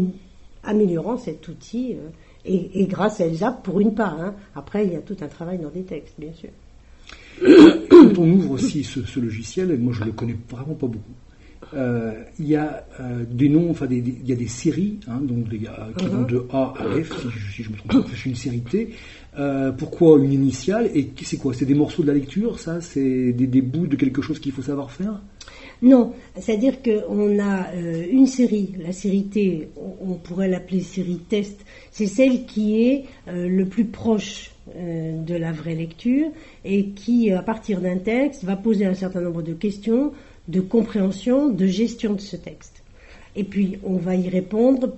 améliorant 0.63 1.17
cet 1.17 1.47
outil 1.47 1.93
euh, 1.93 2.09
et, 2.45 2.85
grâce 2.85 3.21
à 3.21 3.25
Elsa 3.25 3.51
pour 3.51 3.79
une 3.79 3.93
part. 3.93 4.19
Hein. 4.19 4.35
Après, 4.55 4.85
il 4.85 4.93
y 4.93 4.95
a 4.95 5.01
tout 5.01 5.17
un 5.21 5.27
travail 5.27 5.57
dans 5.57 5.69
des 5.69 5.83
textes, 5.83 6.15
bien 6.19 6.33
sûr. 6.33 6.49
Quand 7.89 8.17
on 8.17 8.31
ouvre 8.31 8.51
aussi 8.51 8.83
ce, 8.83 9.03
ce 9.03 9.19
logiciel, 9.19 9.77
moi 9.79 9.93
je 9.93 10.01
ne 10.01 10.05
le 10.05 10.11
connais 10.11 10.35
vraiment 10.49 10.75
pas 10.75 10.87
beaucoup, 10.87 11.13
euh, 11.73 12.13
il 12.39 12.47
y 12.47 12.55
a 12.55 12.85
euh, 12.99 13.23
des 13.29 13.49
noms, 13.49 13.69
enfin, 13.69 13.87
il 13.89 14.27
y 14.27 14.31
a 14.31 14.35
des 14.35 14.47
séries, 14.47 14.99
hein, 15.07 15.19
donc 15.21 15.49
qui 15.49 16.05
vont 16.05 16.23
de 16.23 16.45
A 16.51 16.73
à 16.77 17.03
F, 17.03 17.27
si 17.53 17.63
je, 17.63 17.69
me 17.69 17.77
trompe 17.77 17.91
pas, 17.91 18.09
c'est 18.15 18.29
une 18.29 18.35
série 18.35 18.61
T. 18.61 18.89
Euh, 19.37 19.71
pourquoi 19.71 20.17
une 20.19 20.31
initiale 20.31 20.89
Et 20.95 21.11
c'est 21.23 21.37
quoi? 21.37 21.53
C'est 21.53 21.65
des 21.65 21.75
morceaux 21.75 22.03
de 22.03 22.07
la 22.07 22.13
lecture, 22.13 22.59
ça? 22.59 22.81
C'est 22.81 23.33
des, 23.33 23.61
bouts 23.61 23.87
de 23.87 23.95
quelque 23.95 24.21
chose 24.21 24.39
qu'il 24.39 24.51
faut 24.51 24.61
savoir 24.61 24.91
faire? 24.91 25.21
Non, 25.81 26.13
c'est-à-dire 26.39 26.81
qu'on 26.81 27.37
a 27.39 27.73
une 27.75 28.25
série, 28.25 28.73
la 28.79 28.93
série 28.93 29.25
T, 29.25 29.69
on, 29.75 30.15
pourrait 30.15 30.47
l'appeler 30.47 30.79
série 30.79 31.19
test, 31.29 31.63
c'est 31.91 32.07
celle 32.07 32.45
qui 32.45 32.81
est 32.81 33.05
le 33.27 33.63
plus 33.65 33.85
proche 33.85 34.51
de 34.75 35.35
la 35.35 35.51
vraie 35.51 35.75
lecture 35.75 36.27
et 36.65 36.87
qui, 36.89 37.31
à 37.31 37.43
partir 37.43 37.79
d'un 37.79 37.97
texte, 37.97 38.43
va 38.43 38.55
poser 38.55 38.85
un 38.85 38.95
certain 38.95 39.21
nombre 39.21 39.43
de 39.43 39.53
questions 39.53 40.13
de 40.47 40.61
compréhension, 40.61 41.49
de 41.49 41.65
gestion 41.65 42.13
de 42.13 42.21
ce 42.21 42.35
texte. 42.35 42.83
Et 43.35 43.43
puis, 43.43 43.77
on 43.83 43.97
va 43.97 44.15
y 44.15 44.29
répondre 44.29 44.95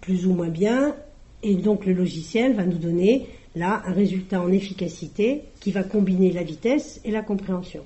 plus 0.00 0.26
ou 0.26 0.32
moins 0.32 0.48
bien, 0.48 0.94
et 1.42 1.54
donc 1.54 1.84
le 1.84 1.92
logiciel 1.92 2.54
va 2.54 2.64
nous 2.64 2.78
donner 2.78 3.26
là 3.54 3.82
un 3.86 3.92
résultat 3.92 4.40
en 4.40 4.50
efficacité 4.50 5.42
qui 5.60 5.70
va 5.72 5.82
combiner 5.82 6.32
la 6.32 6.42
vitesse 6.42 7.00
et 7.04 7.10
la 7.10 7.22
compréhension. 7.22 7.82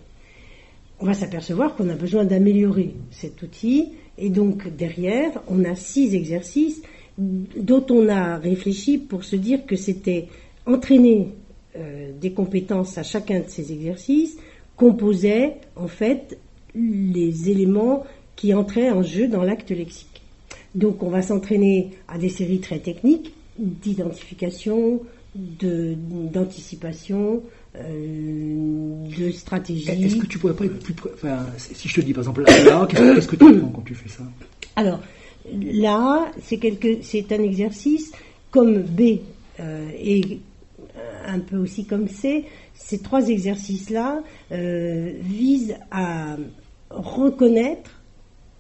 On 1.00 1.06
va 1.06 1.14
s'apercevoir 1.14 1.76
qu'on 1.76 1.88
a 1.88 1.94
besoin 1.94 2.24
d'améliorer 2.24 2.94
cet 3.10 3.42
outil, 3.42 3.90
et 4.16 4.30
donc 4.30 4.68
derrière, 4.76 5.42
on 5.48 5.64
a 5.64 5.74
six 5.74 6.14
exercices 6.14 6.82
dont 7.18 7.84
on 7.90 8.08
a 8.08 8.36
réfléchi 8.36 8.98
pour 8.98 9.24
se 9.24 9.36
dire 9.36 9.66
que 9.66 9.76
c'était 9.76 10.28
entraîner 10.66 11.28
euh, 11.76 12.12
des 12.20 12.32
compétences 12.32 12.98
à 12.98 13.02
chacun 13.02 13.40
de 13.40 13.48
ces 13.48 13.72
exercices 13.72 14.36
composait 14.76 15.56
en 15.76 15.88
fait 15.88 16.38
les 16.75 17.50
éléments 17.50 18.04
qui 18.37 18.54
entraient 18.54 18.90
en 18.90 19.02
jeu 19.02 19.28
dans 19.28 19.42
l'acte 19.42 19.70
lexique. 19.70 20.22
Donc 20.75 21.02
on 21.02 21.10
va 21.10 21.22
s'entraîner 21.22 21.90
à 22.06 22.18
des 22.18 22.28
séries 22.28 22.60
très 22.60 22.78
techniques, 22.78 23.32
d'identification, 23.58 25.00
d'anticipation, 25.34 27.42
euh, 27.76 29.08
de 29.18 29.30
stratégie. 29.30 29.90
Est-ce 29.90 30.16
que 30.16 30.26
tu 30.26 30.38
pourrais 30.38 30.54
pas 30.54 30.66
être 30.66 30.78
plus. 30.78 30.94
Enfin, 31.14 31.46
si 31.56 31.88
je 31.88 31.94
te 31.94 32.00
dis 32.00 32.12
par 32.12 32.22
exemple 32.22 32.42
là, 32.42 32.87
qu'est-ce 32.88 33.28
que 33.28 33.37
tu 33.37 33.44
apprends 33.44 33.68
quand 33.68 33.82
tu 33.82 33.94
fais 33.94 34.08
ça? 34.08 34.22
Alors, 34.76 35.00
là, 35.52 36.30
c'est 36.42 37.32
un 37.32 37.42
exercice 37.42 38.12
comme 38.50 38.82
B 38.82 39.18
euh, 39.60 39.88
et 39.98 40.40
un 41.26 41.40
peu 41.40 41.56
aussi 41.56 41.84
comme 41.84 42.08
C. 42.08 42.44
Ces 42.78 42.99
trois 42.99 43.28
exercices-là 43.28 44.23
euh, 44.52 45.12
visent 45.20 45.76
à 45.90 46.37
reconnaître 46.90 48.00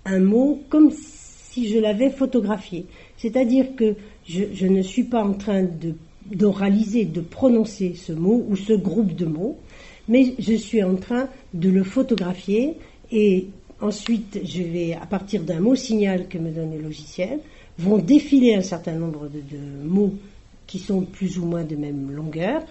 un 0.04 0.20
mot 0.20 0.60
comme 0.68 0.90
si 0.90 1.68
je 1.68 1.78
l'avais 1.78 2.10
photographié. 2.10 2.86
C'est-à-dire 3.16 3.74
que 3.76 3.94
je, 4.26 4.66
ne 4.66 4.82
suis 4.82 5.04
pas 5.04 5.24
en 5.24 5.32
train 5.34 5.62
de 5.62 5.94
d'oraliser, 6.30 7.06
de 7.06 7.22
prononcer 7.22 7.94
ce 7.94 8.12
mot 8.12 8.44
ou 8.50 8.54
ce 8.54 8.74
groupe 8.74 9.14
de 9.14 9.24
mots, 9.24 9.56
mais 10.08 10.34
je 10.38 10.52
suis 10.52 10.82
en 10.82 10.96
train 10.96 11.26
de 11.54 11.70
le 11.70 11.82
photographier 11.82 12.74
et 13.10 13.46
ensuite 13.80 14.38
je 14.44 14.62
vais, 14.62 14.92
à 14.92 15.06
partir 15.06 15.42
d'un 15.42 15.60
mot 15.60 15.74
signal 15.74 16.28
que 16.28 16.36
me 16.36 16.50
donne 16.50 16.72
le 16.76 16.82
logiciel, 16.82 17.40
vont 17.78 17.96
défiler 17.96 18.54
un 18.54 18.60
certain 18.60 18.92
nombre 18.92 19.28
de 19.28 19.86
mots 19.86 20.12
qui 20.66 20.78
sont 20.78 21.00
plus 21.00 21.38
ou 21.38 21.46
moins 21.46 21.64
de 21.64 21.76
même 21.76 22.10
longueur, 22.10 22.62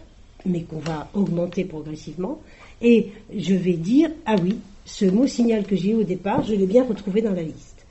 mais 0.46 0.62
qu'on 0.62 0.80
va 0.80 1.10
augmenter 1.14 1.66
progressivement, 1.66 2.40
et 2.82 3.12
je 3.36 3.56
vais 3.56 3.74
dire, 3.74 4.10
ah 4.26 4.36
oui, 4.42 4.58
ce 4.86 5.06
mot 5.06 5.28
signal 5.28 5.66
que 5.66 5.76
j'ai 5.76 5.92
eu 5.92 5.96
au 5.96 6.04
départ, 6.04 6.44
je 6.44 6.54
l'ai 6.54 6.66
bien 6.66 6.84
retrouvé 6.84 7.22
dans 7.22 7.34
la 7.34 7.44
liste. 7.44 7.86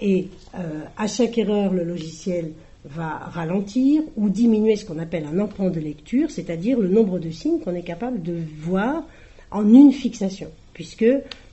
Et 0.00 0.28
euh, 0.54 0.80
à 0.96 1.06
chaque 1.06 1.36
erreur, 1.38 1.72
le 1.72 1.84
logiciel 1.84 2.52
va 2.84 3.18
ralentir 3.18 4.02
ou 4.16 4.30
diminuer 4.30 4.76
ce 4.76 4.86
qu'on 4.86 4.98
appelle 4.98 5.26
un 5.26 5.38
emprunt 5.38 5.68
de 5.68 5.80
lecture, 5.80 6.30
c'est-à-dire 6.30 6.78
le 6.78 6.88
nombre 6.88 7.18
de 7.18 7.30
signes 7.30 7.60
qu'on 7.60 7.74
est 7.74 7.82
capable 7.82 8.22
de 8.22 8.36
voir 8.58 9.04
en 9.50 9.68
une 9.72 9.92
fixation, 9.92 10.48
puisque 10.72 11.04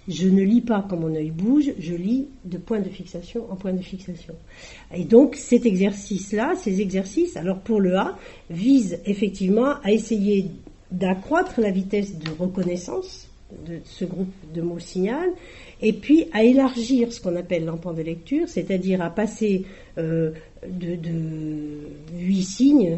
je 0.07 0.27
ne 0.27 0.41
lis 0.41 0.61
pas 0.61 0.85
quand 0.89 0.97
mon 0.97 1.13
œil 1.13 1.31
bouge, 1.31 1.73
je 1.79 1.93
lis 1.93 2.27
de 2.45 2.57
point 2.57 2.79
de 2.79 2.89
fixation 2.89 3.45
en 3.51 3.55
point 3.55 3.73
de 3.73 3.81
fixation. 3.81 4.35
Et 4.95 5.03
donc 5.03 5.35
cet 5.35 5.65
exercice-là, 5.65 6.55
ces 6.55 6.81
exercices, 6.81 7.35
alors 7.35 7.59
pour 7.59 7.81
le 7.81 7.97
A, 7.97 8.17
visent 8.49 8.99
effectivement 9.05 9.75
à 9.83 9.91
essayer 9.91 10.45
d'accroître 10.91 11.59
la 11.59 11.71
vitesse 11.71 12.17
de 12.17 12.29
reconnaissance 12.39 13.27
de 13.65 13.79
ce 13.85 14.05
groupe 14.05 14.33
de 14.53 14.61
mots 14.61 14.79
signal, 14.79 15.29
et 15.81 15.93
puis 15.93 16.25
à 16.33 16.43
élargir 16.43 17.13
ce 17.13 17.21
qu'on 17.21 17.35
appelle 17.35 17.65
l'emprunt 17.65 17.93
de 17.93 18.01
lecture, 18.01 18.47
c'est-à-dire 18.49 19.01
à 19.01 19.09
passer 19.09 19.65
euh, 19.97 20.31
de, 20.67 20.95
de 20.95 21.79
8 22.17 22.43
signes, 22.43 22.97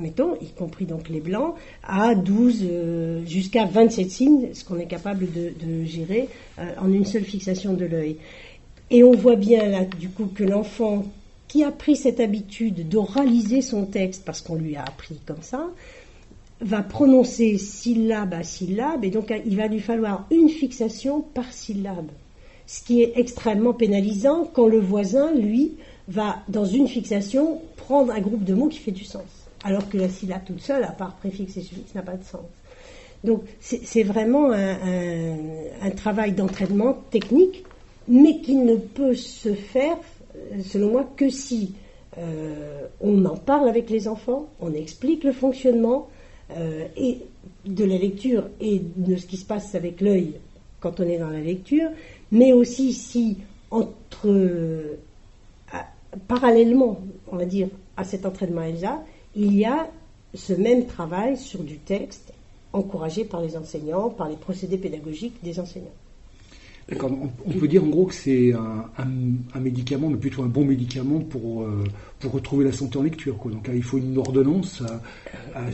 mettons, 0.00 0.36
y 0.40 0.48
compris 0.48 0.86
donc 0.86 1.08
les 1.08 1.20
blancs, 1.20 1.54
à 1.82 2.14
12 2.14 2.60
euh, 2.62 3.24
jusqu'à 3.26 3.64
27 3.64 4.10
signes, 4.10 4.48
ce 4.54 4.64
qu'on 4.64 4.78
est 4.78 4.86
capable 4.86 5.26
de, 5.30 5.84
gérer 5.84 6.28
euh, 6.58 6.64
en 6.80 6.92
une 6.92 7.04
seule 7.04 7.24
fixation 7.24 7.74
de 7.74 7.84
l'œil. 7.84 8.16
Et 8.90 9.04
on 9.04 9.12
voit 9.12 9.36
bien 9.36 9.68
là, 9.68 9.84
du 9.84 10.08
coup, 10.08 10.26
que 10.26 10.44
l'enfant 10.44 11.04
qui 11.48 11.64
a 11.64 11.70
pris 11.70 11.96
cette 11.96 12.20
habitude 12.20 12.88
d'oraliser 12.88 13.60
son 13.60 13.84
texte, 13.84 14.24
parce 14.24 14.40
qu'on 14.40 14.54
lui 14.54 14.76
a 14.76 14.82
appris 14.82 15.18
comme 15.26 15.42
ça, 15.42 15.68
va 16.60 16.82
prononcer 16.82 17.58
syllabe 17.58 18.34
à 18.34 18.42
syllabe, 18.42 19.04
et 19.04 19.10
donc 19.10 19.32
il 19.44 19.56
va 19.56 19.66
lui 19.66 19.80
falloir 19.80 20.26
une 20.30 20.48
fixation 20.48 21.20
par 21.20 21.52
syllabe. 21.52 22.10
Ce 22.66 22.82
qui 22.82 23.02
est 23.02 23.12
extrêmement 23.16 23.74
pénalisant 23.74 24.48
quand 24.52 24.66
le 24.66 24.78
voisin, 24.78 25.32
lui, 25.34 25.72
va, 26.08 26.38
dans 26.48 26.64
une 26.64 26.88
fixation, 26.88 27.60
prendre 27.76 28.12
un 28.12 28.20
groupe 28.20 28.44
de 28.44 28.54
mots 28.54 28.68
qui 28.68 28.78
fait 28.78 28.92
du 28.92 29.04
sens. 29.04 29.41
Alors 29.64 29.88
que 29.88 29.96
la 29.96 30.08
syllabe 30.08 30.44
toute 30.44 30.60
seule, 30.60 30.84
à 30.84 30.90
part 30.90 31.14
préfixe 31.16 31.56
et 31.56 31.62
suffixe, 31.62 31.94
n'a 31.94 32.02
pas 32.02 32.16
de 32.16 32.24
sens. 32.24 32.40
Donc 33.24 33.44
c'est 33.60 34.02
vraiment 34.02 34.50
un, 34.50 35.90
travail 35.96 36.32
d'entraînement 36.32 36.94
technique, 37.10 37.64
mais 38.08 38.40
qui 38.40 38.56
ne 38.56 38.74
peut 38.74 39.14
se 39.14 39.54
faire, 39.54 39.96
selon 40.64 40.90
moi, 40.90 41.08
que 41.16 41.30
si 41.30 41.74
euh, 42.18 42.86
on 43.00 43.24
en 43.24 43.36
parle 43.36 43.68
avec 43.68 43.90
les 43.90 44.08
enfants, 44.08 44.48
on 44.60 44.74
explique 44.74 45.22
le 45.22 45.32
fonctionnement 45.32 46.08
euh, 46.56 46.88
de 47.64 47.84
la 47.84 47.96
lecture 47.96 48.48
et 48.60 48.82
de 48.96 49.14
ce 49.16 49.26
qui 49.26 49.36
se 49.36 49.46
passe 49.46 49.76
avec 49.76 50.00
l'œil 50.00 50.34
quand 50.80 50.98
on 50.98 51.04
est 51.04 51.18
dans 51.18 51.30
la 51.30 51.40
lecture, 51.40 51.90
mais 52.32 52.52
aussi 52.52 52.92
si 52.92 53.38
parallèlement, 56.28 57.00
on 57.30 57.36
va 57.36 57.44
dire, 57.44 57.68
à 57.96 58.04
cet 58.04 58.26
entraînement 58.26 58.62
ELSA, 58.62 59.02
il 59.34 59.54
y 59.54 59.64
a 59.64 59.88
ce 60.34 60.52
même 60.52 60.86
travail 60.86 61.36
sur 61.36 61.62
du 61.62 61.78
texte 61.78 62.32
encouragé 62.72 63.24
par 63.24 63.42
les 63.42 63.56
enseignants, 63.56 64.10
par 64.10 64.28
les 64.28 64.36
procédés 64.36 64.78
pédagogiques 64.78 65.42
des 65.42 65.60
enseignants. 65.60 65.92
D'accord. 66.88 67.12
On, 67.46 67.52
peut 67.52 67.68
dire 67.68 67.84
en 67.84 67.88
gros 67.88 68.06
que 68.06 68.14
c'est 68.14 68.52
un, 68.52 69.60
médicament, 69.60 70.10
mais 70.10 70.16
plutôt 70.16 70.42
un 70.42 70.48
bon 70.48 70.64
médicament 70.64 71.20
pour, 71.20 71.62
euh, 71.62 71.84
pour 72.22 72.32
retrouver 72.32 72.64
la 72.64 72.72
santé 72.72 72.98
en 72.98 73.02
lecture. 73.02 73.36
Quoi. 73.36 73.50
Donc 73.50 73.68
il 73.72 73.82
faut 73.82 73.98
une 73.98 74.16
ordonnance, 74.16 74.82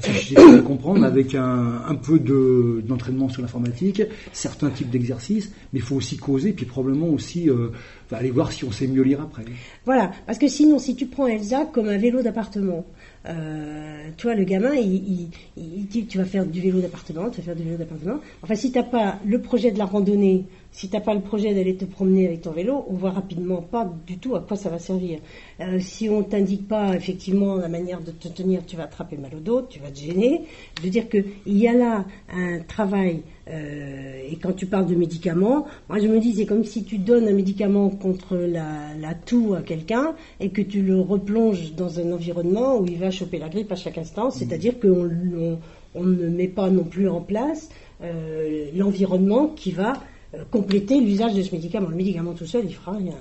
si 0.02 0.12
j'essaie 0.12 0.56
de 0.56 0.60
comprendre, 0.60 1.04
avec 1.04 1.34
un, 1.34 1.82
un 1.86 1.94
peu 1.94 2.18
d'entraînement 2.18 3.28
sur 3.28 3.42
l'informatique, 3.42 4.02
certains 4.32 4.70
types 4.70 4.90
d'exercices, 4.90 5.52
mais 5.72 5.80
il 5.80 5.82
faut 5.82 5.96
aussi 5.96 6.16
causer, 6.16 6.52
puis 6.52 6.66
probablement 6.66 7.08
aussi 7.08 7.50
euh, 7.50 7.68
aller 8.12 8.30
voir 8.30 8.52
si 8.52 8.64
on 8.64 8.72
sait 8.72 8.86
mieux 8.86 9.02
lire 9.02 9.20
après. 9.20 9.44
Voilà, 9.84 10.10
parce 10.26 10.38
que 10.38 10.48
sinon, 10.48 10.78
si 10.78 10.96
tu 10.96 11.06
prends 11.06 11.26
Elsa 11.26 11.66
comme 11.66 11.88
un 11.88 11.98
vélo 11.98 12.22
d'appartement, 12.22 12.84
euh, 13.26 14.08
tu 14.16 14.34
le 14.34 14.44
gamin, 14.44 14.74
il, 14.74 15.28
dit 15.56 16.06
tu 16.06 16.18
vas 16.18 16.24
faire 16.24 16.46
du 16.46 16.60
vélo 16.60 16.80
d'appartement, 16.80 17.28
tu 17.30 17.38
vas 17.38 17.42
faire 17.42 17.56
du 17.56 17.64
vélo 17.64 17.76
d'appartement. 17.76 18.20
Enfin, 18.42 18.54
si 18.54 18.72
tu 18.72 18.78
n'as 18.78 18.84
pas 18.84 19.18
le 19.26 19.40
projet 19.40 19.70
de 19.70 19.78
la 19.78 19.84
randonnée, 19.84 20.46
si 20.70 20.88
tu 20.88 20.96
n'as 20.96 21.02
pas 21.02 21.14
le 21.14 21.20
projet 21.20 21.54
d'aller 21.54 21.76
te 21.76 21.84
promener 21.84 22.26
avec 22.26 22.42
ton 22.42 22.52
vélo, 22.52 22.84
on 22.88 22.94
voit 22.94 23.10
rapidement 23.10 23.60
pas 23.60 23.90
du 24.06 24.18
tout 24.18 24.36
à 24.36 24.40
quoi 24.40 24.56
ça 24.56 24.70
va 24.70 24.78
servir. 24.78 25.18
Euh, 25.60 25.78
si 25.80 26.08
on 26.08 26.22
t'indique 26.38 26.68
pas 26.68 26.94
effectivement 26.94 27.56
la 27.56 27.68
manière 27.68 28.00
de 28.00 28.12
te 28.12 28.28
tenir, 28.28 28.64
tu 28.64 28.76
vas 28.76 28.84
attraper 28.84 29.16
mal 29.16 29.34
au 29.34 29.40
dos, 29.40 29.62
tu 29.62 29.80
vas 29.80 29.90
te 29.90 29.98
gêner. 29.98 30.42
Je 30.78 30.84
veux 30.84 30.90
dire 30.90 31.08
qu'il 31.08 31.24
y 31.46 31.66
a 31.66 31.74
là 31.74 32.04
un 32.32 32.60
travail. 32.60 33.22
Euh, 33.50 34.20
et 34.30 34.36
quand 34.36 34.52
tu 34.52 34.66
parles 34.66 34.86
de 34.86 34.94
médicaments, 34.94 35.66
moi 35.88 35.98
je 35.98 36.06
me 36.06 36.20
dis 36.20 36.34
c'est 36.34 36.46
comme 36.46 36.64
si 36.64 36.84
tu 36.84 36.98
donnes 36.98 37.26
un 37.26 37.32
médicament 37.32 37.90
contre 37.90 38.36
la, 38.36 38.94
la 39.00 39.14
toux 39.14 39.54
à 39.54 39.62
quelqu'un 39.62 40.14
et 40.38 40.50
que 40.50 40.62
tu 40.62 40.82
le 40.82 41.00
replonges 41.00 41.74
dans 41.74 41.98
un 41.98 42.12
environnement 42.12 42.78
où 42.78 42.86
il 42.86 42.98
va 42.98 43.10
choper 43.10 43.38
la 43.38 43.48
grippe 43.48 43.72
à 43.72 43.76
chaque 43.76 43.98
instant. 43.98 44.30
C'est-à-dire 44.30 44.78
qu'on 44.78 45.58
on, 45.94 46.04
ne 46.04 46.28
met 46.28 46.48
pas 46.48 46.70
non 46.70 46.84
plus 46.84 47.08
en 47.08 47.20
place 47.20 47.68
euh, 48.02 48.66
l'environnement 48.76 49.48
qui 49.48 49.72
va 49.72 49.94
euh, 50.34 50.44
compléter 50.50 51.00
l'usage 51.00 51.34
de 51.34 51.42
ce 51.42 51.52
médicament. 51.52 51.88
Le 51.88 51.96
médicament 51.96 52.34
tout 52.34 52.46
seul, 52.46 52.64
il 52.66 52.74
fera 52.74 52.92
rien. 52.92 53.16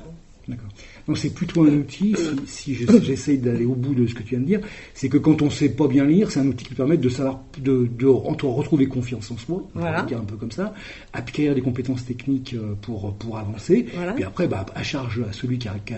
D'accord. 0.48 0.70
Donc 1.08 1.18
c'est 1.18 1.34
plutôt 1.34 1.64
un 1.64 1.74
outil, 1.74 2.16
si, 2.46 2.76
j'essaye 2.76 3.38
d'aller 3.38 3.66
au 3.66 3.76
bout 3.76 3.94
de 3.94 4.08
ce 4.08 4.14
que 4.14 4.24
tu 4.24 4.30
viens 4.30 4.40
de 4.40 4.46
dire, 4.46 4.62
c'est 4.94 5.10
que 5.10 5.18
quand 5.18 5.42
on 5.42 5.46
ne 5.46 5.52
sait 5.52 5.70
pas 5.70 5.88
bien 5.88 6.06
lire, 6.06 6.32
c'est 6.32 6.40
un 6.40 6.48
outil 6.48 6.66
qui 6.66 6.74
permet 6.74 6.98
de 6.98 7.10
savoir, 7.10 7.42
de, 7.58 7.88
de, 7.98 8.06
retrouver 8.08 8.88
confiance 8.88 9.30
en 9.32 9.38
soi, 9.38 9.64
on 9.76 10.06
dire 10.06 10.20
un 10.20 10.26
peu 10.26 10.36
comme 10.36 10.52
ça, 10.52 10.74
acquérir 11.14 11.54
des 11.56 11.62
compétences 11.62 12.06
techniques 12.06 12.54
euh, 12.54 12.76
pour, 12.82 13.14
pour 13.16 13.38
avancer, 13.38 13.88
et 14.18 14.24
après, 14.24 14.48
bah, 14.48 14.66
à 14.74 14.84
charge 14.84 15.22
à 15.28 15.34
celui 15.34 15.58
qui 15.58 15.68
a, 15.68 15.76
qui 15.80 15.94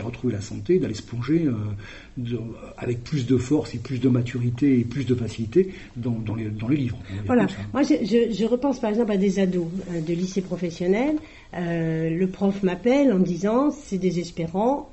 a, 0.00 0.04
retrouvé 0.04 0.34
la 0.34 0.40
santé 0.40 0.78
d'aller 0.78 0.94
se 0.94 1.02
plonger 1.02 1.46
euh, 1.46 2.36
avec 2.76 3.02
plus 3.02 3.26
de 3.26 3.36
force 3.36 3.74
et 3.74 3.78
plus 3.78 4.00
de 4.00 4.08
maturité 4.08 4.80
et 4.80 4.84
plus 4.84 5.04
de 5.04 5.14
facilité 5.14 5.72
dans, 5.96 6.18
dans, 6.24 6.34
les, 6.34 6.44
dans 6.44 6.68
les, 6.68 6.76
livres. 6.76 6.98
Voilà. 7.26 7.46
Moi, 7.72 7.82
je, 7.82 7.94
je, 8.04 8.44
repense 8.44 8.80
par 8.80 8.90
exemple 8.90 9.12
à 9.12 9.16
des 9.16 9.38
ados 9.38 9.66
euh, 9.90 10.00
de 10.00 10.12
lycée 10.12 10.42
professionnel. 10.42 11.16
Le 11.56 12.26
prof 12.26 12.62
m'appelle 12.62 13.12
en 13.12 13.18
disant 13.18 13.70
c'est 13.70 13.98
désespérant. 13.98 14.90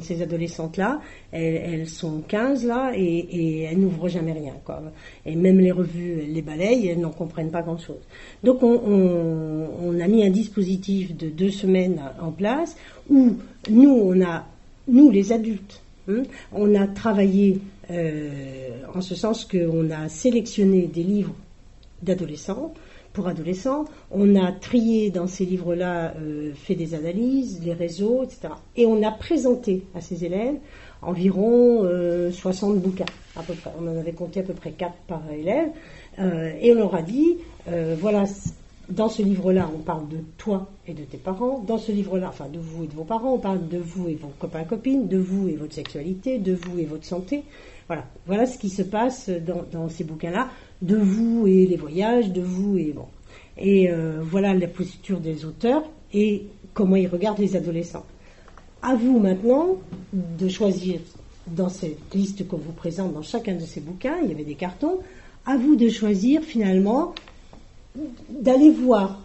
ces 0.00 0.22
adolescentes-là, 0.22 1.00
elles, 1.32 1.88
sont 1.88 2.22
15 2.26 2.66
là 2.66 2.92
et, 2.94 3.62
elles 3.62 3.78
n'ouvrent 3.78 4.08
jamais 4.08 4.32
rien. 4.32 4.54
Quoi. 4.64 4.82
Et 5.26 5.36
même 5.36 5.60
les 5.60 5.72
revues, 5.72 6.20
elles 6.22 6.32
les 6.32 6.42
balayent, 6.42 6.88
elles 6.88 7.00
n'en 7.00 7.10
comprennent 7.10 7.50
pas 7.50 7.62
grand-chose. 7.62 8.00
Donc 8.42 8.62
on, 8.62 10.00
a 10.00 10.08
mis 10.08 10.24
un 10.24 10.30
dispositif 10.30 11.16
de 11.16 11.28
deux 11.28 11.50
semaines 11.50 12.00
en 12.20 12.32
place 12.32 12.76
où 13.08 13.36
nous, 13.70 13.90
on 13.90 14.20
a, 14.22 14.46
nous 14.88 15.10
les 15.10 15.32
adultes, 15.32 15.82
hein, 16.08 16.22
on 16.52 16.74
a 16.74 16.86
travaillé 16.86 17.60
euh, 17.90 18.70
en 18.94 19.00
ce 19.00 19.14
sens 19.14 19.44
qu'on 19.44 19.90
a 19.90 20.08
sélectionné 20.08 20.86
des 20.86 21.02
livres 21.02 21.34
d'adolescents 22.02 22.74
pour 23.12 23.28
adolescents. 23.28 23.84
On 24.10 24.36
a 24.36 24.52
trié 24.52 25.10
dans 25.10 25.26
ces 25.26 25.44
livres-là, 25.44 26.14
euh, 26.16 26.52
fait 26.54 26.74
des 26.74 26.94
analyses, 26.94 27.60
les 27.64 27.74
réseaux, 27.74 28.22
etc. 28.24 28.54
Et 28.76 28.86
on 28.86 29.02
a 29.02 29.10
présenté 29.10 29.84
à 29.94 30.00
ces 30.00 30.24
élèves 30.24 30.56
environ 31.02 31.82
60 32.30 32.76
euh, 32.76 32.78
bouquins, 32.78 33.04
à 33.36 33.42
peu 33.42 33.54
près. 33.54 33.70
On 33.80 33.86
en 33.88 33.98
avait 33.98 34.12
compté 34.12 34.40
à 34.40 34.42
peu 34.42 34.54
près 34.54 34.70
4 34.70 34.92
par 35.06 35.22
élève. 35.32 35.68
Euh, 36.18 36.52
et 36.60 36.72
on 36.72 36.76
leur 36.76 36.94
a 36.94 37.02
dit, 37.02 37.38
voilà, 37.98 38.24
dans 38.88 39.08
ce 39.08 39.22
livre-là, 39.22 39.70
on 39.74 39.78
parle 39.78 40.08
de 40.08 40.18
toi 40.38 40.68
et 40.86 40.92
de 40.92 41.02
tes 41.02 41.16
parents. 41.16 41.58
Dans 41.66 41.78
ce 41.78 41.92
livre-là, 41.92 42.28
enfin 42.28 42.48
de 42.52 42.58
vous 42.58 42.84
et 42.84 42.86
de 42.86 42.94
vos 42.94 43.04
parents, 43.04 43.34
on 43.34 43.38
parle 43.38 43.66
de 43.68 43.78
vous 43.78 44.08
et 44.08 44.14
vos 44.14 44.32
copains-copines, 44.38 45.08
de 45.08 45.18
vous 45.18 45.48
et 45.48 45.56
votre 45.56 45.74
sexualité, 45.74 46.38
de 46.38 46.54
vous 46.54 46.78
et 46.78 46.84
votre 46.84 47.04
santé. 47.04 47.44
Voilà, 48.26 48.46
ce 48.46 48.58
qui 48.58 48.68
se 48.68 48.82
passe 48.82 49.30
dans, 49.72 49.88
ces 49.88 50.04
bouquins-là, 50.04 50.48
de 50.80 50.96
vous 50.96 51.46
et 51.46 51.66
les 51.66 51.76
voyages, 51.76 52.30
de 52.30 52.40
vous 52.40 52.78
et 52.78 52.92
bon. 52.92 53.06
Et 53.58 53.90
euh, 53.90 54.20
voilà 54.22 54.54
la 54.54 54.66
posture 54.66 55.20
des 55.20 55.44
auteurs 55.44 55.84
et 56.12 56.46
comment 56.74 56.96
ils 56.96 57.08
regardent 57.08 57.38
les 57.38 57.56
adolescents. 57.56 58.04
À 58.82 58.94
vous 58.94 59.18
maintenant 59.18 59.76
de 60.12 60.48
choisir 60.48 61.00
dans 61.46 61.68
cette 61.68 62.14
liste 62.14 62.46
qu'on 62.48 62.56
vous 62.56 62.72
présente 62.72 63.12
dans 63.12 63.22
chacun 63.22 63.54
de 63.54 63.64
ces 63.64 63.80
bouquins, 63.80 64.16
il 64.22 64.30
y 64.30 64.32
avait 64.32 64.44
des 64.44 64.54
cartons, 64.54 65.00
à 65.44 65.56
vous 65.56 65.76
de 65.76 65.88
choisir 65.88 66.42
finalement 66.42 67.14
d'aller 68.28 68.70
voir 68.70 69.20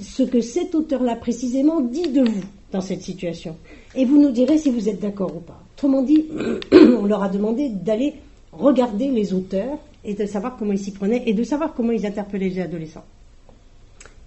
ce 0.00 0.22
que 0.22 0.40
cet 0.40 0.74
auteur-là 0.74 1.16
précisément 1.16 1.80
dit 1.80 2.08
de 2.08 2.22
vous 2.22 2.44
dans 2.72 2.80
cette 2.80 3.02
situation. 3.02 3.56
Et 3.94 4.04
vous 4.04 4.20
nous 4.20 4.30
direz 4.30 4.58
si 4.58 4.70
vous 4.70 4.88
êtes 4.88 5.00
d'accord 5.00 5.34
ou 5.34 5.40
pas. 5.40 5.60
Autrement 5.74 6.02
dit, 6.02 6.26
on 6.72 7.06
leur 7.06 7.22
a 7.22 7.28
demandé 7.28 7.68
d'aller 7.68 8.14
regarder 8.52 9.10
les 9.10 9.32
auteurs 9.32 9.78
et 10.04 10.14
de 10.14 10.26
savoir 10.26 10.56
comment 10.56 10.72
ils 10.72 10.78
s'y 10.78 10.92
prenaient 10.92 11.22
et 11.26 11.34
de 11.34 11.42
savoir 11.42 11.74
comment 11.74 11.92
ils 11.92 12.06
interpellaient 12.06 12.48
les 12.48 12.60
adolescents. 12.60 13.04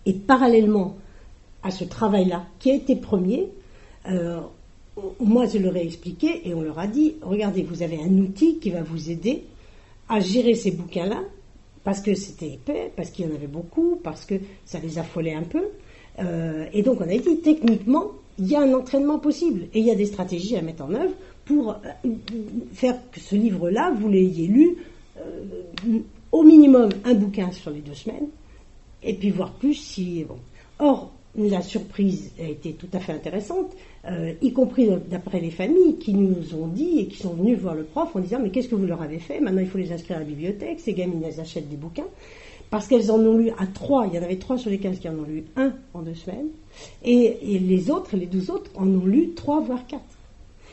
Et 0.06 0.14
parallèlement 0.14 0.98
à 1.64 1.72
ce 1.72 1.86
travail-là, 1.86 2.46
qui 2.60 2.72
a 2.72 2.76
été 2.76 2.96
premier, 2.96 3.48
euh, 4.10 4.40
moi 5.20 5.46
je 5.46 5.58
leur 5.58 5.76
ai 5.78 5.84
expliqué 5.84 6.48
et 6.48 6.54
on 6.54 6.62
leur 6.62 6.78
a 6.78 6.88
dit, 6.88 7.16
regardez, 7.22 7.64
vous 7.64 7.82
avez 7.84 8.00
un 8.02 8.18
outil 8.18 8.60
qui 8.60 8.70
va 8.70 8.84
vous 8.84 9.10
aider 9.10 9.44
à 10.10 10.20
gérer 10.20 10.56
ces 10.56 10.72
bouquins-là, 10.72 11.22
parce 11.84 12.02
que 12.02 12.14
c'était 12.16 12.54
épais, 12.54 12.92
parce 12.96 13.10
qu'il 13.10 13.26
y 13.26 13.32
en 13.32 13.36
avait 13.36 13.48
beaucoup, 13.48 14.00
parce 14.04 14.26
que 14.26 14.36
ça 14.66 14.80
les 14.80 15.00
affolait 15.00 15.34
un 15.34 15.44
peu. 15.44 15.64
Euh, 16.20 16.66
et 16.74 16.82
donc 16.82 17.00
on 17.00 17.10
a 17.10 17.18
dit, 17.18 17.38
techniquement, 17.42 18.12
il 18.40 18.48
y 18.48 18.56
a 18.56 18.62
un 18.62 18.74
entraînement 18.74 19.20
possible 19.20 19.68
et 19.74 19.80
il 19.80 19.86
y 19.86 19.92
a 19.92 19.96
des 19.96 20.06
stratégies 20.06 20.58
à 20.58 20.62
mettre 20.62 20.84
en 20.84 20.94
œuvre 20.94 21.14
pour 21.46 21.72
euh, 21.72 22.10
faire 22.74 22.98
que 23.12 23.20
ce 23.20 23.36
livre-là, 23.36 23.94
vous 24.00 24.10
l'ayez 24.10 24.48
lu 24.48 24.78
euh, 25.20 26.00
au 26.32 26.44
minimum 26.44 26.90
un 27.06 27.14
bouquin 27.14 27.52
sur 27.52 27.72
les 27.72 27.82
deux 27.82 27.94
semaines, 27.94 28.28
et 29.04 29.14
puis 29.14 29.30
voir 29.30 29.52
plus 29.54 29.76
si... 29.76 30.24
Bon. 30.24 30.38
Or, 30.80 31.12
la 31.36 31.62
surprise 31.62 32.32
a 32.40 32.48
été 32.48 32.74
tout 32.74 32.88
à 32.94 33.00
fait 33.00 33.12
intéressante, 33.12 33.72
euh, 34.06 34.34
y 34.42 34.54
compris 34.54 34.90
d'après 35.10 35.40
les 35.40 35.50
familles 35.50 35.98
qui 35.98 36.14
nous 36.14 36.56
ont 36.56 36.68
dit 36.68 37.00
et 37.00 37.08
qui 37.08 37.18
sont 37.18 37.34
venus 37.34 37.58
voir 37.58 37.74
le 37.74 37.84
prof 37.84 38.16
en 38.16 38.20
disant 38.20 38.40
mais 38.42 38.50
qu'est-ce 38.50 38.68
que 38.68 38.76
vous 38.76 38.86
leur 38.86 39.02
avez 39.02 39.20
fait? 39.20 39.40
Maintenant 39.40 39.62
il 39.62 39.68
faut 39.68 39.78
les 39.78 39.92
inscrire 39.92 40.18
à 40.18 40.20
la 40.20 40.26
bibliothèque, 40.26 40.80
ces 40.80 40.94
gamines 40.94 41.24
achètent 41.40 41.70
des 41.70 41.76
bouquins, 41.76 42.08
parce 42.70 42.88
qu'elles 42.88 43.12
en 43.12 43.20
ont 43.20 43.38
lu 43.38 43.52
à 43.58 43.68
trois, 43.68 44.08
il 44.08 44.16
y 44.16 44.20
en 44.20 44.24
avait 44.24 44.38
trois 44.38 44.58
sur 44.58 44.70
les 44.70 44.80
15 44.80 45.00
qui 45.00 45.10
en 45.10 45.14
ont 45.14 45.24
lu 45.24 45.44
un 45.56 45.74
en 45.94 46.02
deux 46.02 46.16
semaines, 46.16 46.48
et, 47.04 47.60
les 47.60 47.92
autres, 47.92 48.16
les 48.18 48.26
douze 48.26 48.50
autres, 48.50 48.72
en 48.76 48.88
ont 48.88 49.06
lu 49.06 49.34
trois 49.36 49.62
voire 49.62 49.86
quatre. 49.88 50.04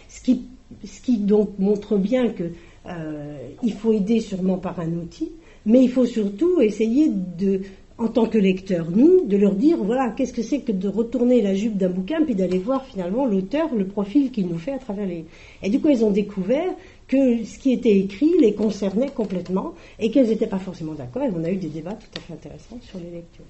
Ce 0.09 0.23
qui, 0.23 0.43
ce 0.85 1.01
qui 1.01 1.19
donc 1.19 1.59
montre 1.59 1.97
bien 1.97 2.29
que 2.31 2.45
euh, 2.87 3.39
il 3.63 3.73
faut 3.75 3.93
aider 3.93 4.21
sûrement 4.21 4.59
par 4.59 4.81
un 4.81 4.93
outil, 4.93 5.31
mais 5.67 5.83
il 5.83 5.91
faut 5.91 6.07
surtout 6.07 6.61
essayer 6.61 7.11
de, 7.11 7.61
en 8.01 8.09
tant 8.09 8.25
que 8.25 8.39
lecteur, 8.39 8.91
nous, 8.91 9.27
de 9.27 9.37
leur 9.37 9.55
dire, 9.55 9.77
voilà, 9.77 10.09
qu'est-ce 10.09 10.33
que 10.33 10.43
c'est 10.43 10.61
que 10.61 10.73
de 10.73 10.89
retourner 10.89 11.43
la 11.43 11.55
jupe 11.55 11.77
d'un 11.77 11.91
bouquin, 11.91 12.25
puis 12.25 12.35
d'aller 12.35 12.59
voir 12.59 12.83
finalement 12.87 13.27
l'auteur, 13.27 13.75
le 13.75 13.87
profil 13.87 14.31
qu'il 14.31 14.49
nous 14.49 14.57
fait 14.57 14.73
à 14.73 14.79
travers 14.79 15.07
les... 15.07 15.27
Et 15.63 15.69
du 15.69 15.81
coup, 15.81 15.91
ils 15.91 16.03
ont 16.03 16.11
découvert 16.11 16.73
que 17.07 17.45
ce 17.45 17.59
qui 17.59 17.73
était 17.73 17.99
écrit 17.99 18.33
les 18.41 18.55
concernait 18.55 19.11
complètement, 19.11 19.75
et 19.99 20.11
qu'elles 20.11 20.29
n'étaient 20.29 20.47
pas 20.47 20.59
forcément 20.59 20.95
d'accord, 20.95 21.25
et 21.25 21.31
on 21.37 21.45
a 21.45 21.51
eu 21.51 21.57
des 21.57 21.69
débats 21.69 21.93
tout 21.93 22.09
à 22.17 22.21
fait 22.21 22.33
intéressants 22.33 22.79
sur 22.81 22.99
les 22.99 23.11
lectures 23.11 23.45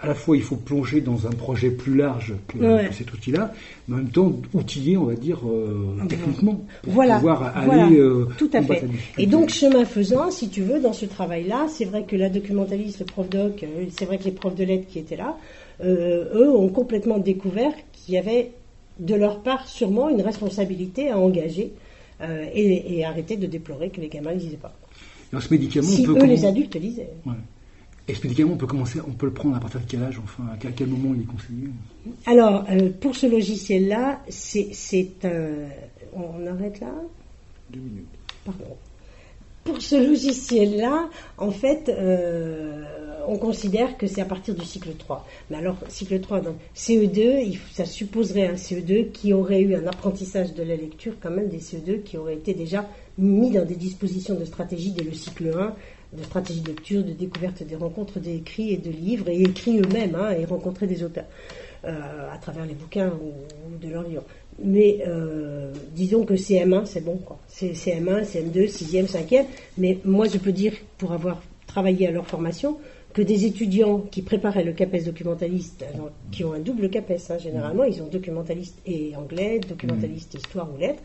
à 0.00 0.06
la 0.06 0.14
fois 0.14 0.36
il 0.36 0.42
faut 0.42 0.56
plonger 0.56 1.00
dans 1.00 1.26
un 1.26 1.30
projet 1.30 1.70
plus 1.70 1.96
large 1.96 2.34
que, 2.48 2.58
cet 2.92 3.12
outil-là, 3.12 3.52
mais 3.88 3.94
en 3.94 3.98
même 3.98 4.10
temps 4.10 4.32
outiller, 4.54 4.96
on 4.96 5.04
va 5.04 5.14
dire, 5.14 5.40
euh, 5.46 5.96
techniquement, 6.08 6.60
pour 6.82 6.92
pouvoir 6.92 7.56
aller 7.56 7.98
euh, 7.98 8.28
tout 8.38 8.50
à 8.52 8.62
fait. 8.62 8.84
Et 9.18 9.26
donc 9.26 9.48
chemin 9.48 9.84
faisant, 9.84 10.30
si 10.30 10.48
tu 10.48 10.62
veux, 10.62 10.80
dans 10.80 10.92
ce 10.92 11.06
travail-là, 11.06 11.66
c'est 11.68 11.84
vrai 11.84 12.04
que 12.04 12.16
la 12.16 12.28
documentaliste, 12.28 13.00
le 13.00 13.06
prof 13.06 13.28
doc, 13.28 13.62
euh, 13.62 13.86
c'est 13.90 14.04
vrai 14.04 14.18
que 14.18 14.24
les 14.24 14.32
profs 14.32 14.54
de 14.54 14.64
lettres 14.64 14.86
qui 14.88 14.98
étaient 14.98 15.16
là, 15.16 15.36
eux 15.84 16.50
ont 16.54 16.68
complètement 16.68 17.18
découvert 17.18 17.72
qu'il 17.92 18.14
y 18.14 18.18
avait 18.18 18.52
de 19.00 19.14
leur 19.14 19.42
part 19.42 19.66
sûrement 19.66 20.10
une 20.10 20.20
responsabilité 20.20 21.10
à 21.10 21.18
engager 21.18 21.72
et, 22.54 23.04
arrêter 23.04 23.36
de 23.36 23.46
déplorer 23.46 23.90
que 23.90 24.00
les 24.00 24.08
gamins 24.08 24.32
ne 24.32 24.38
lisaient 24.38 24.56
pas. 24.56 24.72
ce 25.40 25.52
médicament, 25.52 25.88
si 25.88 26.06
eux, 26.06 26.24
les 26.24 26.44
adultes 26.44 26.76
lisaient. 26.76 27.10
Et 28.08 28.14
ce 28.14 28.22
médicament, 28.22 28.54
on 28.54 28.56
peut 28.56 28.66
commencer, 28.66 28.98
on 29.06 29.12
peut 29.12 29.26
le 29.26 29.32
prendre 29.32 29.56
à 29.56 29.60
partir 29.60 29.80
de 29.80 29.86
quel 29.86 30.02
âge, 30.02 30.20
enfin, 30.22 30.44
à 30.52 30.56
quel, 30.56 30.88
moment 30.88 31.14
il 31.14 31.22
est 31.22 31.24
conseillé 31.24 31.68
Alors, 32.26 32.64
euh, 32.68 32.90
pour 33.00 33.14
ce 33.14 33.26
logiciel-là, 33.26 34.20
c'est 34.28 35.24
un. 35.24 35.68
On 36.14 36.46
arrête 36.46 36.80
là? 36.80 36.92
Deux 37.70 37.80
minutes. 37.80 38.06
Pardon. 38.44 38.76
Pour 39.64 39.80
ce 39.80 39.94
logiciel-là, 39.94 41.08
en 41.38 41.52
fait, 41.52 41.88
euh, 41.88 42.82
on 43.28 43.38
considère 43.38 43.96
que 43.96 44.08
c'est 44.08 44.20
à 44.20 44.24
partir 44.24 44.56
du 44.56 44.64
cycle 44.64 44.90
3. 44.98 45.24
Mais 45.50 45.58
alors, 45.58 45.76
cycle 45.88 46.20
3, 46.20 46.40
donc 46.40 46.56
CE2, 46.74 47.56
ça 47.72 47.84
supposerait 47.84 48.48
un 48.48 48.54
CE2 48.54 49.12
qui 49.12 49.32
aurait 49.32 49.60
eu 49.60 49.76
un 49.76 49.86
apprentissage 49.86 50.54
de 50.54 50.64
la 50.64 50.74
lecture, 50.74 51.14
quand 51.20 51.30
même 51.30 51.48
des 51.48 51.60
CE2 51.60 52.02
qui 52.02 52.16
auraient 52.18 52.34
été 52.34 52.54
déjà 52.54 52.88
mis 53.18 53.52
dans 53.52 53.64
des 53.64 53.76
dispositions 53.76 54.34
de 54.34 54.44
stratégie 54.44 54.90
dès 54.90 55.04
le 55.04 55.12
cycle 55.12 55.52
1, 55.56 55.74
de 56.12 56.22
stratégie 56.22 56.60
de 56.60 56.68
lecture, 56.68 57.02
de 57.02 57.12
découverte 57.12 57.62
des 57.62 57.76
rencontres 57.76 58.20
d'écrits 58.20 58.72
et 58.72 58.76
de 58.76 58.90
livres, 58.90 59.28
et 59.28 59.42
écrits 59.42 59.78
eux-mêmes, 59.78 60.14
hein, 60.14 60.30
et 60.30 60.44
rencontrer 60.44 60.86
des 60.86 61.02
auteurs 61.02 61.26
euh, 61.84 62.32
à 62.32 62.38
travers 62.38 62.66
les 62.66 62.74
bouquins 62.74 63.08
ou, 63.10 63.76
de 63.78 63.90
leurs 63.90 64.02
livres. 64.02 64.24
Mais 64.62 65.02
euh, 65.06 65.72
disons 65.94 66.24
que 66.24 66.34
CM1, 66.34 66.84
c'est 66.84 67.00
bon, 67.00 67.16
quoi. 67.16 67.38
C'est 67.48 67.72
CM1, 67.72 68.24
CM2, 68.24 68.68
6e, 68.68 69.06
5e. 69.06 69.44
Mais 69.78 69.98
moi, 70.04 70.28
je 70.28 70.38
peux 70.38 70.52
dire, 70.52 70.74
pour 70.98 71.12
avoir 71.12 71.42
travaillé 71.66 72.06
à 72.06 72.10
leur 72.10 72.26
formation, 72.26 72.76
que 73.12 73.22
des 73.22 73.44
étudiants 73.44 73.98
qui 73.98 74.22
préparaient 74.22 74.64
le 74.64 74.72
CAPES 74.72 75.04
documentaliste, 75.04 75.84
qui 76.30 76.44
ont 76.44 76.52
un 76.52 76.60
double 76.60 76.88
CAPES, 76.88 77.30
hein, 77.30 77.38
généralement, 77.38 77.84
ils 77.84 78.02
ont 78.02 78.08
documentaliste 78.08 78.78
et 78.86 79.14
anglais, 79.16 79.60
documentaliste 79.66 80.34
histoire 80.34 80.72
ou 80.72 80.78
lettres, 80.78 81.02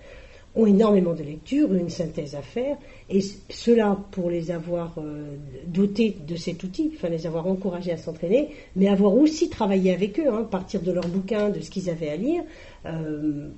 ont 0.58 0.66
énormément 0.66 1.14
de 1.14 1.24
lectures, 1.24 1.74
une 1.74 1.90
synthèse 1.90 2.36
à 2.36 2.42
faire, 2.42 2.78
et 3.10 3.22
cela 3.50 3.98
pour 4.12 4.30
les 4.30 4.52
avoir 4.52 4.96
euh, 4.98 5.36
dotés 5.68 6.18
de 6.28 6.36
cet 6.36 6.64
outil, 6.64 6.92
enfin 6.96 7.10
les 7.10 7.28
avoir 7.28 7.48
encouragés 7.48 7.92
à 7.92 7.98
s'entraîner, 7.98 8.50
mais 8.76 8.88
avoir 8.88 9.16
aussi 9.16 9.50
travaillé 9.50 9.94
avec 9.94 10.20
eux, 10.20 10.28
hein, 10.28 10.48
partir 10.50 10.82
de 10.82 10.92
leurs 10.92 11.08
bouquins, 11.08 11.50
de 11.50 11.60
ce 11.60 11.70
qu'ils 11.70 11.90
avaient 11.90 12.10
à 12.10 12.16
lire. 12.16 12.44
Euh, 12.86 13.50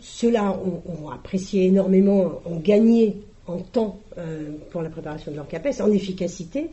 ceux-là 0.00 0.58
ont, 0.86 1.08
apprécié 1.10 1.66
énormément, 1.66 2.40
ont 2.44 2.58
gagné 2.58 3.16
en 3.46 3.58
temps 3.58 4.00
euh, 4.18 4.50
pour 4.70 4.82
la 4.82 4.90
préparation 4.90 5.30
de 5.30 5.36
leur 5.36 5.46
CAPES, 5.46 5.80
en 5.80 5.92
efficacité, 5.92 6.66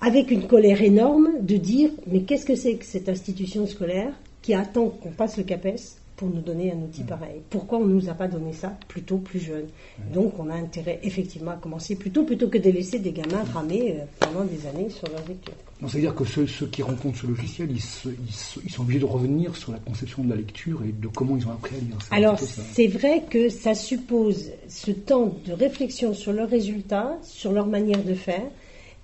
avec 0.00 0.30
une 0.30 0.46
colère 0.46 0.82
énorme 0.82 1.30
de 1.40 1.56
dire 1.56 1.90
mais 2.06 2.22
qu'est-ce 2.22 2.46
que 2.46 2.54
c'est 2.54 2.74
que 2.74 2.84
cette 2.84 3.08
institution 3.08 3.66
scolaire 3.66 4.12
qui 4.40 4.54
attend 4.54 4.88
qu'on 4.88 5.10
passe 5.10 5.36
le 5.36 5.44
CAPES 5.44 6.03
pour 6.16 6.28
nous 6.28 6.40
donner 6.40 6.72
un 6.72 6.76
outil 6.76 7.02
pareil. 7.02 7.42
Pourquoi 7.50 7.78
on 7.78 7.86
ne 7.86 7.94
nous 7.94 8.08
a 8.08 8.14
pas 8.14 8.28
donné 8.28 8.52
ça 8.52 8.76
plutôt 8.88 9.18
plus 9.18 9.40
jeune 9.40 9.66
Donc 10.12 10.38
on 10.38 10.48
a 10.48 10.54
intérêt 10.54 11.00
effectivement 11.02 11.52
à 11.52 11.56
commencer 11.56 11.96
plutôt 11.96 12.22
plutôt 12.22 12.48
que 12.48 12.58
de 12.58 12.70
laisser 12.70 13.00
des 13.00 13.12
gamins 13.12 13.42
ramer 13.52 13.96
euh, 13.98 14.04
pendant 14.20 14.44
des 14.44 14.66
années 14.66 14.90
sur 14.90 15.08
leur 15.08 15.26
lecture. 15.26 15.54
C'est-à-dire 15.86 16.14
que 16.14 16.24
ceux, 16.24 16.46
qui 16.66 16.82
rencontrent 16.82 17.18
ce 17.18 17.26
logiciel, 17.26 17.68
ils, 17.70 17.80
sont 17.80 18.82
obligés 18.82 19.00
de 19.00 19.04
revenir 19.04 19.56
sur 19.56 19.72
la 19.72 19.78
conception 19.78 20.22
de 20.24 20.30
la 20.30 20.36
lecture 20.36 20.82
et 20.84 20.92
de 20.92 21.08
comment 21.08 21.36
ils 21.36 21.46
ont 21.46 21.52
appris 21.52 21.76
à 21.76 21.80
lire. 21.80 21.98
Alors 22.10 22.38
c'est 22.38 22.86
vrai 22.86 23.24
que 23.28 23.48
ça 23.48 23.74
suppose 23.74 24.50
ce 24.68 24.92
temps 24.92 25.36
de 25.46 25.52
réflexion 25.52 26.14
sur 26.14 26.32
leurs 26.32 26.48
résultats, 26.48 27.18
sur 27.22 27.52
leur 27.52 27.66
manière 27.66 28.02
de 28.02 28.14
faire, 28.14 28.46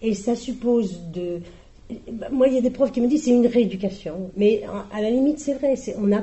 et 0.00 0.14
ça 0.14 0.36
suppose 0.36 1.00
de 1.12 1.40
moi, 2.30 2.46
il 2.46 2.54
y 2.54 2.58
a 2.58 2.60
des 2.60 2.70
profs 2.70 2.92
qui 2.92 3.00
me 3.00 3.08
disent 3.08 3.24
c'est 3.24 3.30
une 3.30 3.46
rééducation. 3.46 4.30
Mais 4.36 4.62
à 4.92 5.00
la 5.00 5.10
limite, 5.10 5.40
c'est 5.40 5.54
vrai. 5.54 5.74
On 5.98 6.12
a 6.12 6.22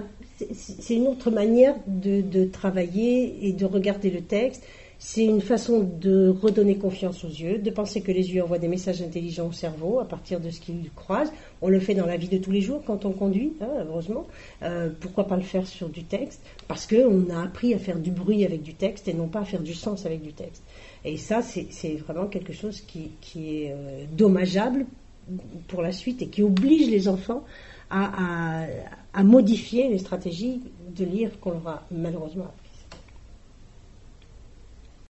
c'est 0.54 0.96
une 0.96 1.08
autre 1.08 1.32
manière 1.32 1.76
de, 1.88 2.46
travailler 2.46 3.48
et 3.48 3.54
de 3.54 3.66
regarder 3.66 4.10
le 4.10 4.22
texte. 4.22 4.64
C'est 5.00 5.24
une 5.24 5.42
façon 5.42 5.88
de 6.02 6.30
redonner 6.30 6.76
confiance 6.76 7.24
aux 7.24 7.30
yeux, 7.30 7.60
de 7.60 7.70
penser 7.70 8.02
que 8.02 8.12
les 8.12 8.34
yeux 8.34 8.44
envoient 8.44 8.58
des 8.58 8.68
messages 8.68 9.00
intelligents 9.04 9.48
au 9.48 9.52
cerveau 9.52 10.00
à 10.00 10.06
partir 10.06 10.40
de 10.40 10.50
ce 10.50 10.60
qu'ils 10.60 10.90
croisent. 10.96 11.32
On 11.62 11.70
le 11.70 11.80
fait 11.80 11.94
dans 11.94 12.08
la 12.08 12.18
vie 12.18 12.30
de 12.30 12.40
tous 12.40 12.50
les 12.50 12.62
jours 12.62 12.82
quand 12.84 13.06
on 13.06 13.12
conduit, 13.12 13.54
hein, 13.62 13.86
heureusement. 13.88 14.26
Euh, 14.64 14.90
pourquoi 15.00 15.28
pas 15.28 15.36
le 15.36 15.44
faire 15.44 15.68
sur 15.68 15.90
du 15.90 16.04
texte? 16.04 16.42
Parce 16.68 16.88
qu'on 16.88 17.30
a 17.30 17.44
appris 17.44 17.76
à 17.76 17.78
faire 17.78 18.00
du 18.00 18.10
bruit 18.10 18.44
avec 18.44 18.64
du 18.64 18.74
texte 18.74 19.08
et 19.08 19.14
non 19.14 19.28
pas 19.28 19.42
à 19.42 19.46
faire 19.46 19.62
du 19.62 19.76
sens 19.76 20.08
avec 20.08 20.24
du 20.24 20.34
texte. 20.34 20.64
Et 21.06 21.18
ça, 21.18 21.44
c'est 21.44 21.96
vraiment 21.96 22.26
quelque 22.26 22.54
chose 22.54 22.82
qui, 22.82 23.12
est 23.36 23.72
euh, 23.72 24.06
dommageable 24.18 24.88
pour 25.68 25.84
la 25.84 25.92
suite 25.92 26.24
et 26.24 26.28
qui 26.28 26.42
oblige 26.42 26.90
les 26.90 27.08
enfants 27.08 27.44
à, 27.90 28.66
modifier 29.24 29.90
les 29.90 29.98
stratégies 29.98 30.62
de 30.96 31.06
lire 31.06 31.40
qu'on 31.40 31.52
leur 31.52 31.68
a 31.68 31.84
malheureusement. 31.92 32.54